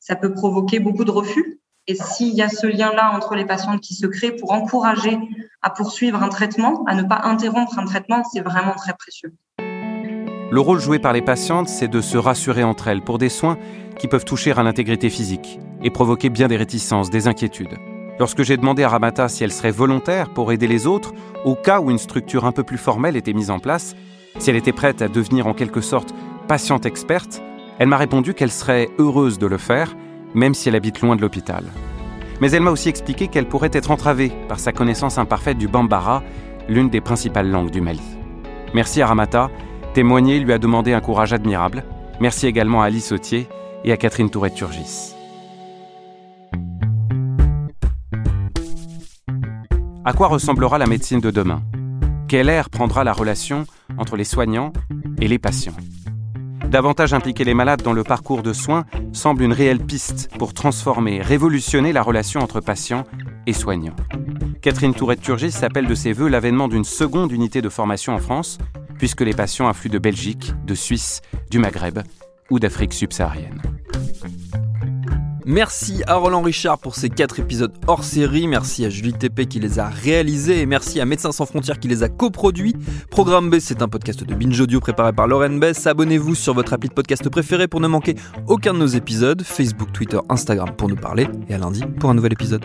ça 0.00 0.16
peut 0.16 0.32
provoquer 0.32 0.80
beaucoup 0.80 1.04
de 1.04 1.10
refus. 1.10 1.60
Et 1.88 1.94
s'il 1.94 2.34
y 2.34 2.42
a 2.42 2.48
ce 2.48 2.66
lien-là 2.66 3.12
entre 3.14 3.34
les 3.34 3.44
patientes 3.44 3.80
qui 3.80 3.94
se 3.94 4.06
créent 4.06 4.36
pour 4.36 4.52
encourager 4.52 5.18
à 5.62 5.70
poursuivre 5.70 6.22
un 6.22 6.28
traitement, 6.28 6.84
à 6.86 6.94
ne 6.94 7.02
pas 7.02 7.22
interrompre 7.24 7.78
un 7.78 7.84
traitement, 7.84 8.22
c'est 8.32 8.40
vraiment 8.40 8.74
très 8.74 8.94
précieux. 8.94 9.34
Le 9.58 10.60
rôle 10.60 10.78
joué 10.78 10.98
par 10.98 11.12
les 11.12 11.22
patientes, 11.22 11.68
c'est 11.68 11.88
de 11.88 12.00
se 12.00 12.18
rassurer 12.18 12.62
entre 12.62 12.88
elles 12.88 13.02
pour 13.02 13.18
des 13.18 13.30
soins 13.30 13.58
qui 13.98 14.06
peuvent 14.06 14.24
toucher 14.24 14.52
à 14.52 14.62
l'intégrité 14.62 15.10
physique 15.10 15.58
et 15.82 15.90
provoquer 15.90 16.28
bien 16.28 16.46
des 16.46 16.56
réticences, 16.56 17.10
des 17.10 17.26
inquiétudes. 17.26 17.78
Lorsque 18.18 18.42
j'ai 18.42 18.56
demandé 18.56 18.84
à 18.84 18.90
Ramata 18.90 19.28
si 19.28 19.42
elle 19.42 19.52
serait 19.52 19.70
volontaire 19.70 20.32
pour 20.32 20.52
aider 20.52 20.68
les 20.68 20.86
autres, 20.86 21.12
au 21.44 21.54
cas 21.56 21.80
où 21.80 21.90
une 21.90 21.98
structure 21.98 22.44
un 22.44 22.52
peu 22.52 22.62
plus 22.62 22.78
formelle 22.78 23.16
était 23.16 23.32
mise 23.32 23.50
en 23.50 23.58
place, 23.58 23.96
si 24.38 24.50
elle 24.50 24.56
était 24.56 24.72
prête 24.72 25.02
à 25.02 25.08
devenir 25.08 25.46
en 25.46 25.54
quelque 25.54 25.80
sorte 25.80 26.14
patiente 26.48 26.86
experte, 26.86 27.42
elle 27.78 27.88
m'a 27.88 27.96
répondu 27.96 28.34
qu'elle 28.34 28.50
serait 28.50 28.88
heureuse 28.98 29.38
de 29.38 29.46
le 29.46 29.58
faire, 29.58 29.94
même 30.34 30.54
si 30.54 30.68
elle 30.68 30.76
habite 30.76 31.00
loin 31.00 31.16
de 31.16 31.20
l'hôpital. 31.20 31.64
Mais 32.40 32.50
elle 32.50 32.62
m'a 32.62 32.70
aussi 32.70 32.88
expliqué 32.88 33.28
qu'elle 33.28 33.46
pourrait 33.46 33.70
être 33.72 33.90
entravée 33.90 34.32
par 34.48 34.58
sa 34.58 34.72
connaissance 34.72 35.18
imparfaite 35.18 35.58
du 35.58 35.68
Bambara, 35.68 36.22
l'une 36.68 36.90
des 36.90 37.00
principales 37.00 37.50
langues 37.50 37.70
du 37.70 37.80
Mali. 37.80 38.02
Merci 38.74 39.02
à 39.02 39.06
Ramata, 39.06 39.50
témoigner 39.94 40.40
lui 40.40 40.52
a 40.52 40.58
demandé 40.58 40.92
un 40.92 41.00
courage 41.00 41.32
admirable. 41.32 41.84
Merci 42.20 42.46
également 42.46 42.82
à 42.82 42.86
Alice 42.86 43.08
Sautier 43.08 43.48
et 43.84 43.92
à 43.92 43.96
Catherine 43.96 44.30
Tourette-Turgis. 44.30 45.14
À 50.04 50.12
quoi 50.12 50.28
ressemblera 50.28 50.78
la 50.78 50.86
médecine 50.86 51.20
de 51.20 51.30
demain? 51.30 51.62
Quelle 52.32 52.48
air 52.48 52.70
prendra 52.70 53.04
la 53.04 53.12
relation 53.12 53.66
entre 53.98 54.16
les 54.16 54.24
soignants 54.24 54.72
et 55.20 55.28
les 55.28 55.38
patients 55.38 55.76
Davantage 56.66 57.12
impliquer 57.12 57.44
les 57.44 57.52
malades 57.52 57.82
dans 57.82 57.92
le 57.92 58.04
parcours 58.04 58.42
de 58.42 58.54
soins 58.54 58.86
semble 59.12 59.42
une 59.42 59.52
réelle 59.52 59.84
piste 59.84 60.30
pour 60.38 60.54
transformer, 60.54 61.20
révolutionner 61.20 61.92
la 61.92 62.00
relation 62.00 62.40
entre 62.40 62.60
patients 62.60 63.04
et 63.46 63.52
soignants. 63.52 63.96
Catherine 64.62 64.94
Tourette-Turgis 64.94 65.52
s'appelle 65.52 65.86
de 65.86 65.94
ses 65.94 66.14
voeux 66.14 66.28
l'avènement 66.28 66.68
d'une 66.68 66.84
seconde 66.84 67.32
unité 67.32 67.60
de 67.60 67.68
formation 67.68 68.14
en 68.14 68.18
France, 68.18 68.56
puisque 68.96 69.20
les 69.20 69.34
patients 69.34 69.68
affluent 69.68 69.90
de 69.90 69.98
Belgique, 69.98 70.54
de 70.64 70.74
Suisse, 70.74 71.20
du 71.50 71.58
Maghreb 71.58 71.98
ou 72.48 72.58
d'Afrique 72.58 72.94
subsaharienne. 72.94 73.60
Merci 75.44 76.02
à 76.06 76.14
Roland 76.14 76.42
Richard 76.42 76.78
pour 76.78 76.94
ces 76.94 77.08
4 77.08 77.40
épisodes 77.40 77.72
hors 77.86 78.04
série, 78.04 78.46
merci 78.46 78.84
à 78.84 78.90
Julie 78.90 79.12
Tépé 79.12 79.46
qui 79.46 79.58
les 79.58 79.78
a 79.78 79.88
réalisés 79.88 80.60
et 80.60 80.66
merci 80.66 81.00
à 81.00 81.04
Médecins 81.04 81.32
sans 81.32 81.46
frontières 81.46 81.80
qui 81.80 81.88
les 81.88 82.02
a 82.02 82.08
coproduits. 82.08 82.76
Programme 83.10 83.50
B, 83.50 83.56
c'est 83.58 83.82
un 83.82 83.88
podcast 83.88 84.22
de 84.24 84.34
Binge 84.34 84.60
Audio 84.60 84.80
préparé 84.80 85.12
par 85.12 85.26
Lauren 85.26 85.58
Bess. 85.58 85.86
Abonnez-vous 85.86 86.34
sur 86.34 86.54
votre 86.54 86.72
appli 86.72 86.88
de 86.88 86.94
podcast 86.94 87.28
préféré 87.28 87.66
pour 87.66 87.80
ne 87.80 87.88
manquer 87.88 88.14
aucun 88.46 88.72
de 88.72 88.78
nos 88.78 88.86
épisodes. 88.86 89.42
Facebook, 89.42 89.92
Twitter, 89.92 90.18
Instagram 90.28 90.70
pour 90.76 90.88
nous 90.88 90.96
parler 90.96 91.26
et 91.48 91.54
à 91.54 91.58
lundi 91.58 91.82
pour 91.98 92.10
un 92.10 92.14
nouvel 92.14 92.32
épisode. 92.32 92.64